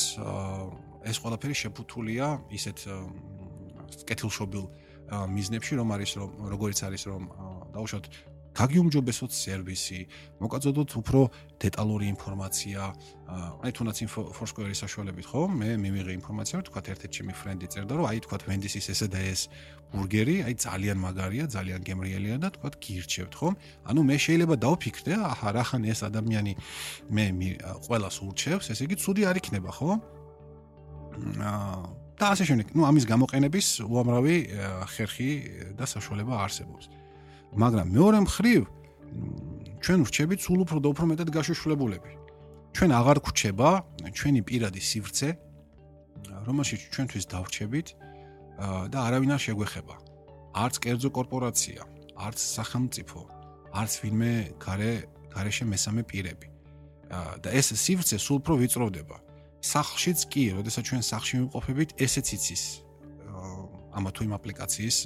ეს 1.07 1.17
ყველაფერი 1.23 1.55
შეფუთულია 1.55 2.27
ისეთ 2.51 2.79
კეთილშობილ 4.09 4.65
მიზნებში 5.07 5.75
რომ 5.79 5.89
არის 5.95 6.11
რომ 6.19 6.31
როგორიც 6.51 6.79
არის 6.83 7.03
რომ 7.07 7.23
დაუშვათ 7.77 8.05
გაგიუმჯობესოთ 8.57 9.33
სერვისი, 9.37 10.01
მოკაწოდოთ 10.41 10.91
უფრო 11.01 11.21
დეტალური 11.61 12.07
ინფორმაცია, 12.17 12.81
აი 13.63 13.71
თუნდაც 13.77 13.97
Foursquare-ის 14.09 14.81
საშუალებით, 14.85 15.27
ხო? 15.29 15.43
მე 15.53 15.77
მივიღე 15.83 16.13
ინფორმაცია, 16.17 16.57
თქვა 16.69 16.81
ერთ-ერთი 16.93 17.15
ჩემი 17.17 17.33
ფრენდი 17.37 17.67
წერდა, 17.69 17.93
რომ 18.01 18.07
აი 18.09 18.19
თქვა 18.25 18.37
Wendy's-ის 18.49 18.87
ესე 18.93 19.07
და 19.13 19.21
ეს 19.21 19.41
ბურგერი, 19.93 20.37
აი 20.49 20.55
ძალიან 20.57 20.99
მაგარია, 21.05 21.45
ძალიან 21.53 21.81
გემრიელია 21.85 22.37
და 22.41 22.49
თქვა 22.57 22.69
გირჩევთ, 22.81 23.33
ხო? 23.37 23.49
ანუ 23.93 24.01
მე 24.09 24.17
შეიძლება 24.25 24.55
დავფიქრდე, 24.57 25.13
აჰა, 25.21 25.49
რახან 25.53 25.83
ეს 25.93 26.01
ადამიანი 26.09 26.53
მე 27.13 27.25
ყველას 27.85 28.17
ურჩევს, 28.25 28.73
ესე 28.73 28.83
იგი 28.89 28.97
ცუდი 28.97 29.23
არ 29.29 29.37
იქნება, 29.43 29.71
ხო? 29.77 29.91
აა 31.45 32.07
და 32.17 32.33
ასე 32.33 32.45
შემდეგ. 32.49 32.73
ნუ 32.73 32.83
ამის 32.89 33.05
გამოყენების 33.13 33.67
უამრავი 33.85 34.37
ხერხი 34.89 35.31
და 35.77 35.85
საშუალება 35.85 36.33
არსებობს. 36.49 36.89
მაგრამ 37.57 37.87
მეორე 37.97 38.19
მხრივ 38.27 38.61
ჩვენ 39.85 40.01
ვრჩებით 40.05 40.41
სულ 40.45 40.59
უფრო 40.65 40.79
და 40.85 40.89
უფრო 40.93 41.05
მეტად 41.11 41.29
გაშოშლებულები. 41.37 42.13
ჩვენ 42.77 42.91
აღარ 43.01 43.19
გვჩება 43.25 43.69
ჩვენი 44.13 44.41
პირადი 44.49 44.81
სივრცე, 44.91 45.29
რომელშიც 46.49 46.81
ჩვენთვის 46.93 47.25
დავრჩებით 47.33 47.89
და 48.93 48.99
არავინ 49.07 49.31
არ 49.37 49.41
შეგვეხება. 49.47 49.95
არც 50.63 50.75
კერძო 50.85 51.11
კორპორაცია, 51.17 51.81
არც 52.17 52.39
სახელმწიფო, 52.57 53.21
არც 53.81 53.93
ვინმე 54.03 54.33
გარე 54.61 54.93
გარეშე 55.33 55.65
მესამე 55.73 56.03
პირები. 56.11 56.49
და 57.43 57.49
ეს 57.55 57.71
სივრცე 57.73 58.17
სულ 58.19 58.37
უფრო 58.43 58.55
ვიწროვდება. 58.61 59.17
სახლშიც 59.63 60.19
კი, 60.33 60.45
როდესაც 60.59 60.83
ჩვენ 60.89 61.03
სახლში 61.07 61.35
ვიმყოფებით, 61.39 61.91
ესეც 62.05 62.27
იცის 62.37 62.65
ამა 63.97 64.11
თუ 64.13 64.21
იმ 64.27 64.33
აპლიკაციის 64.39 64.97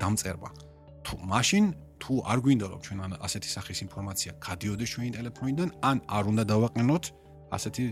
დამწერვა. 0.00 0.69
თუ 1.06 1.14
მაშინ 1.32 1.64
თუ 2.00 2.12
არ 2.32 2.38
გვინდა 2.44 2.66
რომ 2.72 2.80
ჩვენ 2.86 2.98
ასეთი 3.26 3.48
სახის 3.56 3.78
ინფორმაცია 3.86 4.30
გადიოდეს 4.46 4.88
ჩვენი 4.94 5.10
ტელეფონიდან 5.16 5.68
ან 5.90 5.96
არ 6.16 6.24
უნდა 6.32 6.44
დავაყენოთ 6.52 7.04
ასეთი 7.50 7.84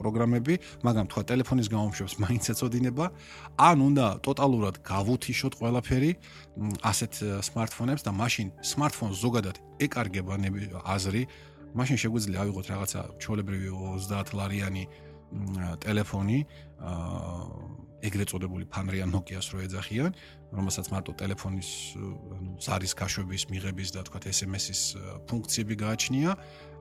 პროგრამები, 0.00 0.54
მაგრამ 0.80 1.06
თქვა 1.12 1.22
ტელეფონის 1.28 1.68
გამოშვებს 1.68 2.14
მაინც 2.24 2.44
ეწოდინება, 2.56 3.06
ან 3.60 3.78
უნდა 3.88 4.06
ტოტალურად 4.24 4.80
გავუთიშოთ 4.80 5.52
ყველაფერი 5.60 6.10
ასეთ 6.80 7.12
smartphones-ებს 7.48 8.02
და 8.06 8.12
მაშინ 8.16 8.48
smartphones 8.64 9.16
ზოგადად 9.20 9.56
ეკარგება 9.86 10.40
აზრი, 10.96 11.22
მაშინ 11.76 11.96
შეგვიძლია 12.00 12.38
ავიღოთ 12.44 12.66
რაღაცა 12.72 13.00
ჩოლებრივი 13.20 13.68
30 13.72 14.36
ლარიანი 14.36 14.84
ტელეფონი, 15.84 16.38
აა 16.80 17.61
ეგრეთ 18.02 18.32
წოდებული 18.34 18.66
ფანრიან 18.66 19.10
Nokia-ს 19.14 19.52
რო 19.54 19.62
ეძახიან, 19.66 20.12
რომელსაც 20.52 20.86
მარტო 20.90 21.12
ტელეფონის 21.22 21.70
ანუ 22.34 22.50
ზარის 22.58 22.92
გაშვების, 22.98 23.42
მიღების 23.52 23.88
და 23.94 24.00
თქვა 24.06 24.20
SMS-ის 24.32 24.80
ფუნქციები 25.30 25.74
გააჩნია 25.78 26.30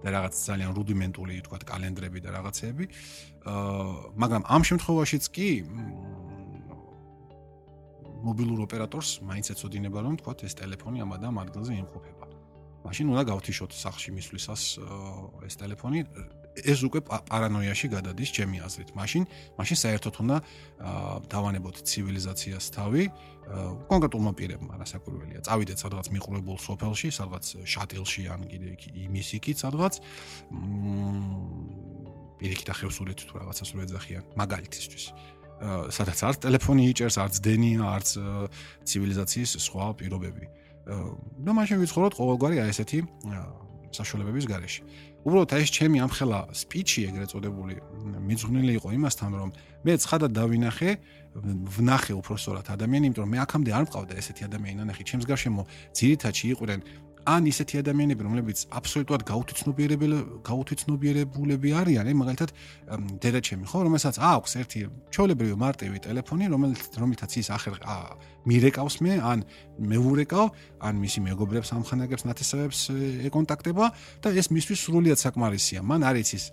და 0.01 0.10
რაღაც 0.17 0.34
ძალიან 0.34 0.71
რუდიმენტული 0.73 1.34
თქვა 1.45 1.57
კალენდრები 1.62 2.19
და 2.25 2.29
რაღაცეები. 2.38 2.86
აა 3.45 4.17
მაგრამ 4.17 4.43
ამ 4.49 4.62
შემთხვევაშიც 4.65 5.23
კი 5.29 5.49
მობილურ 8.21 8.60
ოპერატორს 8.65 9.21
მაინც 9.25 9.53
ეწოდინება 9.53 9.99
რომ 10.05 10.15
თქვა 10.21 10.34
ეს 10.45 10.53
ტელეფონი 10.57 11.05
ამ 11.05 11.12
ადამ 11.17 11.36
ადგილზე 11.41 11.73
იმყოფება. 11.81 12.25
მაშინ 12.81 13.13
უნდა 13.13 13.23
გავთიშოთ 13.29 13.71
სახში 13.77 14.10
მისვლისას 14.17 14.63
ეს 15.45 15.55
ტელეფონი 15.62 15.99
ეს 16.55 16.79
უკვე 16.83 16.99
პარანოიაში 17.07 17.87
გადადის 17.95 18.29
ჩემი 18.35 18.57
აზრით. 18.65 18.89
მაშინ, 18.95 19.23
მაშინ 19.55 19.77
საერთოდ 19.83 20.15
უნდა 20.23 20.37
დავანებოთ 21.31 21.75
ცივილიზაციას 21.87 22.65
თავი 22.75 23.03
კონკრეტულმა 23.91 24.31
პირებმა, 24.35 24.73
რასაკვირველია. 24.83 25.39
წავიდეთ 25.47 25.77
სადღაც 25.83 26.07
მიყრუებულ 26.15 26.57
სოფელში, 26.59 27.09
სადღაც 27.11 27.45
შატილში 27.67 28.23
ან 28.31 28.41
კიდე 28.51 28.69
იმის 29.05 29.27
იქით 29.39 29.57
სადღაც. 29.63 29.93
პირიქით 32.39 32.67
ახევსურეთ 32.73 33.19
თუ 33.27 33.33
რაღაცას 33.41 33.69
რო 33.75 33.79
ეძახიან, 33.85 34.23
მაგალითისთვის. 34.39 35.03
სადაც 35.93 36.19
არც 36.25 36.37
ტელეფონი 36.41 36.83
იჭერს, 36.89 37.15
არც 37.21 37.35
დენია, 37.45 37.85
არც 37.85 38.09
ცივილიზაციის 38.87 39.51
სხვა 39.61 39.85
პირობები. 39.99 40.45
და 41.45 41.51
მაშინ 41.53 41.77
ვიცხოვროთ 41.85 42.13
ყოველგვარი 42.17 42.57
აი 42.65 42.69
ესეთი 42.73 42.99
საშუალებების 43.93 44.45
გარეშე. 44.49 44.81
უბრალოდ 45.21 45.51
აი 45.53 45.62
ეს 45.62 45.71
ჩემი 45.77 45.97
ამხელა 46.01 46.39
სპიჩი 46.57 47.01
ეგრეთ 47.12 47.29
წოდებული 47.34 47.75
მიძღვნილი 48.25 48.73
იყო 48.81 48.89
იმასთან 48.97 49.31
რომ 49.38 49.49
მე 49.86 49.93
ცხადად 50.01 50.31
დავინახე 50.34 50.91
ვნახე 51.77 52.13
უფრო 52.17 52.34
სწორად 52.41 52.67
ადამიანს 52.73 53.05
იმიტომ 53.05 53.23
რომ 53.23 53.31
მე 53.31 53.39
აქამდე 53.45 53.71
არ 53.71 53.84
მყავდა 53.86 54.13
ესეთი 54.17 54.41
ადამიანი. 54.49 54.77
ნანახი 54.81 55.03
ჩემს 55.05 55.25
გარშემო 55.29 55.63
ძირითადში 55.93 56.45
იყვნენ 56.57 56.79
ან 57.25 57.48
ისეთი 57.52 57.81
ადამიანები, 57.81 58.21
რომლებიც 58.25 58.65
აბსოლუტურად 58.71 59.23
გაუთიცნობიერებელი 59.29 60.17
გაუთიცნობიერებულები 60.48 61.69
არიან, 61.81 62.10
აი 62.10 62.15
მაგალითად 62.21 62.52
დედაჩემი 63.21 63.65
ხო, 63.69 63.79
რომელსაც 63.87 64.15
აქვს 64.17 64.52
ერთი 64.62 64.79
ჩოლებრივი 65.13 65.56
მარტივი 65.62 65.98
ტელეფონი, 66.06 66.46
რომელიც 66.54 66.81
რომლითაც 66.98 67.31
ის 67.41 67.50
ახერ 67.54 67.77
მირეკავს 68.41 68.96
მე, 69.06 69.13
ან 69.21 69.43
მეურეკავ, 69.77 70.48
ან 70.81 70.98
მისი 70.98 71.19
მეგობრებს 71.29 71.69
ამხანაგებს 71.77 72.25
ნათესავებს 72.25 72.79
ეკონტაქტება 73.29 73.85
და 74.21 74.33
ეს 74.33 74.50
მისთვის 74.50 74.79
სრულიად 74.81 75.19
საკმარისია. 75.21 75.85
მან 75.85 76.02
არ 76.10 76.15
იცის 76.25 76.43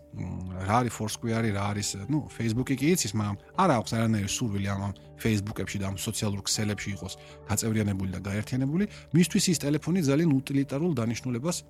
რა 0.69 0.77
არის 0.85 0.93
Foursquare, 0.93 1.49
რა 1.49 1.65
არის, 1.73 1.89
ну, 2.13 2.29
Facebook-ი 2.29 2.77
კი 2.77 2.93
იცის, 2.93 3.17
მაგრამ 3.17 3.37
არ 3.57 3.71
აქვს 3.79 3.93
არანაირი 3.97 4.29
სურვილი 4.29 4.69
ამ 4.69 4.93
Facebook-ებში 5.19 5.79
და 5.83 5.91
ამ 5.91 5.97
სოციალურ 5.99 6.41
ქსელებში 6.47 6.89
იყოს 6.95 7.15
გაწევრიანებული 7.51 8.11
და 8.15 8.21
გაერთიანებული. 8.23 8.85
მისთვის 9.17 9.45
ის 9.53 9.59
ტელეფონი 9.65 10.01
ძალიან 10.07 10.31
უტილიტარულ 10.59 10.93
დანიშნულებას 10.99 11.63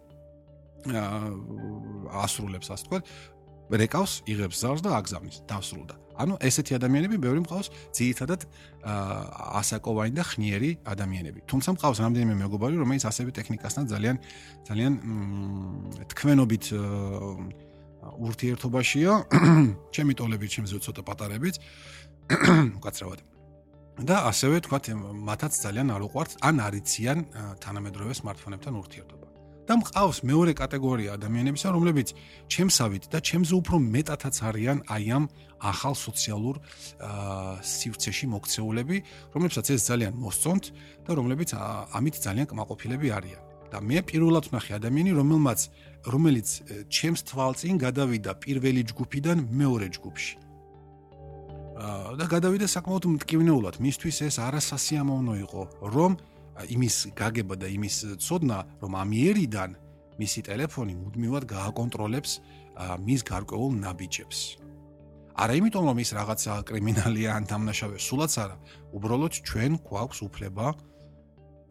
ასრულებს, 2.08 2.68
ასე 2.72 2.84
ვთქვათ. 2.86 3.04
რეკავს, 3.68 4.12
იღებს 4.24 4.56
ზარს 4.64 4.80
და 4.80 4.96
აგზავნის, 4.96 5.44
დასრულდა. 5.44 5.94
ანუ 6.16 6.40
ესეთი 6.40 6.72
ადამიანები 6.80 7.16
ბევრი 7.20 7.44
მყავს 7.44 7.68
ძირითადად 7.92 8.40
ასაკოვანი 9.60 10.12
და 10.16 10.24
ხნიერი 10.24 10.70
ადამიანები. 10.88 11.44
თუმცა 11.44 11.76
მყავს 11.76 11.98
რამდენიმე 12.00 12.34
მეგობარი, 12.48 12.74
რომელიც 12.80 13.04
ასევე 13.12 13.30
ტექნიკასთან 13.36 13.84
ძალიან 13.92 14.16
ძალიან 14.64 14.92
თქვენობით 16.08 16.64
ურთიერთობაშია, 18.24 19.12
ჩემი 19.94 20.12
ტოლებით, 20.16 20.48
ჩემზე 20.48 20.80
ცოტა 20.80 21.02
პატარებით, 21.04 21.60
უკაცრავად. 22.80 23.27
და 23.98 24.16
ასევე 24.30 24.62
თქვათ, 24.62 24.84
მათაც 25.26 25.52
ძალიან 25.58 25.88
არ 25.90 26.02
უყვართ 26.06 26.30
ან 26.46 26.56
არიციან 26.62 27.18
თანამედროვე 27.58 28.14
smartphone-ებთან 28.14 28.74
ურთიერთობა. 28.78 29.26
და 29.68 29.76
მყავს 29.76 30.18
მეორე 30.24 30.52
კატეგორია 30.56 31.20
ადამიანებისა, 31.20 31.68
რომლებიც 31.76 32.16
ჩემსავით 32.48 33.04
და 33.12 33.18
ჩემზე 33.20 33.52
უფრო 33.60 33.76
მეტათაც 33.76 34.36
არიან 34.48 34.78
აი 34.88 35.04
ამ 35.12 35.24
ახალ 35.60 35.92
სოციალურ 35.92 36.56
სივრცეში 37.60 38.26
მოქცეულები, 38.32 38.96
რომლებსაც 39.36 39.66
ეს 39.76 39.82
ძალიან 39.92 40.16
მოსწონთ 40.24 40.64
და 41.04 41.10
რომლებიც 41.20 41.50
ამით 41.92 42.16
ძალიან 42.16 42.46
კმაყოფილები 42.48 43.08
არიან. 43.12 43.42
და 43.68 43.84
მე 43.84 44.00
პირველად 44.08 44.48
ვნახე 44.48 44.72
ადამიანი, 44.80 45.12
რომელმაც 45.12 45.60
რომელიც 46.08 46.48
ჩემს 46.88 47.20
თვალწინ 47.28 47.76
გადავიდა 47.76 48.32
პირველი 48.40 48.82
ჯგუფიდან 48.88 49.38
მეორე 49.44 49.88
ჯგუფში. 49.92 50.47
და 51.78 52.24
გადავიდა 52.26 52.66
საკმაოდ 52.66 53.04
მტკივნეულად. 53.14 53.78
მისთვის 53.78 54.16
ეს 54.26 54.36
არასასიამოვნო 54.42 55.34
იყო, 55.46 55.62
რომ 55.94 56.12
იმის 56.58 56.96
გაგება 57.14 57.54
და 57.54 57.70
იმის 57.70 57.96
ცოდნა, 58.18 58.58
რომ 58.82 58.92
ამიერიდან 58.98 59.70
მისი 60.18 60.40
ტელეფონი 60.50 60.94
მუდმივად 60.98 61.44
გააკონტროლებს 61.46 62.32
მის 62.98 63.20
გარკვეულ 63.30 63.72
ნაბიჯებს. 63.78 64.38
არა 65.38 65.54
იმიტომ, 65.54 65.84
რომ 65.86 65.98
ის 66.02 66.10
რაღაცა 66.18 66.52
კრიმინალია 66.66 67.30
ან 67.38 67.44
დამნაშავე, 67.46 67.98
სულაც 68.02 68.32
არა. 68.42 68.56
უბრალოდ 68.98 69.32
ჩვენ 69.46 69.72
გვაქვს 69.86 70.18
უფლება 70.26 70.66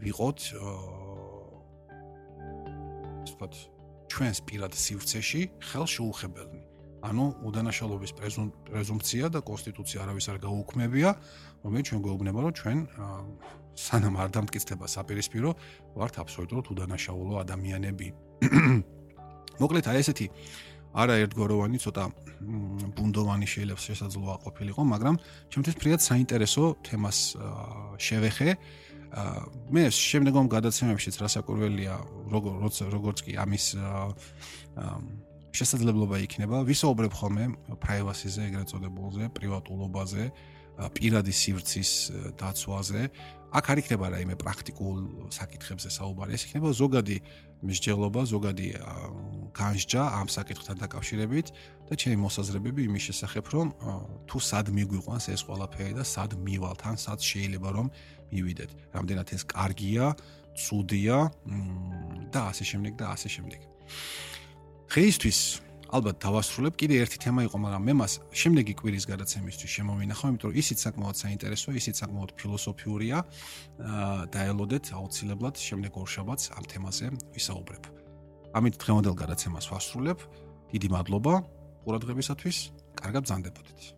ვიყოთ 0.07 0.39
ვთქვათ, 3.27 3.53
ჩვენს 4.07 4.39
პირად 4.47 4.71
სივრცეში 4.71 5.41
ხელშეუხებელნი. 5.67 6.66
ანუ 7.05 7.25
უდანაშაულობის 7.45 8.11
პრეზუმპცია 8.17 9.29
და 9.29 9.39
კონსტიტუცია 9.45 10.01
არავის 10.05 10.27
არ 10.33 10.37
გაუქმებია, 10.41 11.09
რომელიც 11.63 11.85
ჩვენ 11.91 12.01
გვეუბნება, 12.05 12.39
რომ 12.45 12.53
ჩვენ 12.57 12.77
სანამ 13.77 14.15
არ 14.17 14.29
დამტკიცდება 14.33 14.85
საპირისპირო, 14.89 15.49
ვართ 15.93 16.13
აბსოლუტურად 16.25 16.65
უდანაშაულო 16.73 17.33
ადამიანები. 17.45 18.07
მოკლედ 19.61 19.85
აი 19.89 20.01
ესეთი 20.01 20.27
არაერთგვაროვანი 20.97 21.77
ცოტა 21.81 22.03
ბუნდოვანი 22.97 23.47
შეიძლება 23.49 23.81
შესაძლოა 23.81 24.35
ყოფილიყო, 24.45 24.81
მაგრამ 24.93 25.15
ჩემთვის 25.53 25.75
ფრიად 25.77 26.01
საინტერესო 26.01 26.63
თემას 26.85 27.19
შევეხე. 28.01 28.49
მე 29.71 29.83
შემდგომ 29.93 30.45
გადაცემებშიც 30.51 31.15
რასაკურველია, 31.21 31.95
როგორც 32.33 32.75
როგორც 32.91 33.17
კი 33.25 33.33
ამის 33.39 33.65
შესაძლებლობა 35.57 36.17
იქნება, 36.25 36.61
ვისაუბრებ 36.69 37.13
ხოლმე 37.17 37.45
privacy-ზე, 37.81 38.41
ეგრეთ 38.49 38.67
წოდებულზე, 38.71 39.23
პრივატულობაზე, 39.37 40.23
პირადი 40.77 41.33
სივრცის 41.33 41.91
დაცვაზე. 42.37 43.01
აქ 43.47 43.65
არ 43.71 43.77
იქნება 43.81 44.05
რაიმე 44.11 44.35
პრაქტიკულ 44.43 44.95
საკითხებზე 45.31 45.89
საუბარი, 45.89 46.35
ეს 46.35 46.43
იქნება 46.45 46.69
ზოგადი 46.75 47.17
მსჯელობა, 47.63 48.21
ზოგადი 48.27 48.67
განსჯა 49.55 50.01
ამ 50.19 50.27
საკითხთან 50.29 50.75
დაკავშირებით 50.83 51.47
და 51.87 51.93
ჩემი 51.95 52.17
მოსაზრებები 52.27 52.81
იმის 52.85 53.03
შესახებ, 53.07 53.45
რომ 53.55 53.67
თუ 54.29 54.37
სად 54.37 54.67
მიგვიყვანს 54.77 55.25
ეს 55.33 55.41
ყველაფერი 55.47 55.93
და 55.97 56.03
სად 56.05 56.37
მივალთ, 56.37 56.81
ან 56.91 56.95
სად 56.99 57.19
შეიძლება 57.23 57.69
რომ 57.71 57.87
მივიდეთ. 58.35 58.71
რამდენად 58.93 59.27
ეს 59.33 59.43
კარგია, 59.47 60.05
ცუდია 60.53 61.17
და 62.29 62.39
ასე 62.51 62.63
შემდეგ 62.67 62.93
და 62.99 63.05
ასე 63.15 63.29
შემდეგ. 63.31 63.59
დღეისთვის 64.87 65.39
ალბათ 65.87 66.19
დავასრულებ. 66.19 66.73
კიდე 66.75 66.95
ერთი 67.03 67.17
თემა 67.23 67.41
იყო, 67.47 67.57
მაგრამ 67.63 67.83
მე 67.87 67.93
მას 67.95 68.13
შემდეგი 68.35 68.73
კვირის 68.75 69.05
გადაცემისთვის 69.07 69.71
შემოვინახავ, 69.77 70.27
იმიტომ 70.35 70.49
რომ 70.51 70.59
ისიც 70.59 70.77
საკმაოდ 70.83 71.15
საინტერესოა, 71.23 71.73
ისიც 71.79 71.95
საკმაოდ 72.03 72.31
ფილოსოფიურია. 72.39 73.17
დაელოდეთ 74.35 74.85
აუცილებლად 74.99 75.55
შემდეგ 75.55 75.91
ორშაბათს 75.95 76.45
ამ 76.59 76.63
თემაზე 76.71 77.05
ვისაუბრებ. 77.35 77.83
ამით 78.57 78.75
დღევანდელ 78.83 79.15
გადაცემას 79.15 79.65
ვასრულებ. 79.71 80.19
დიდი 80.71 80.87
მადლობა 80.91 81.33
ყურადღებისათვის. 81.87 82.57
კარგად 82.99 83.21
ბრძანდებოდეთ. 83.23 83.96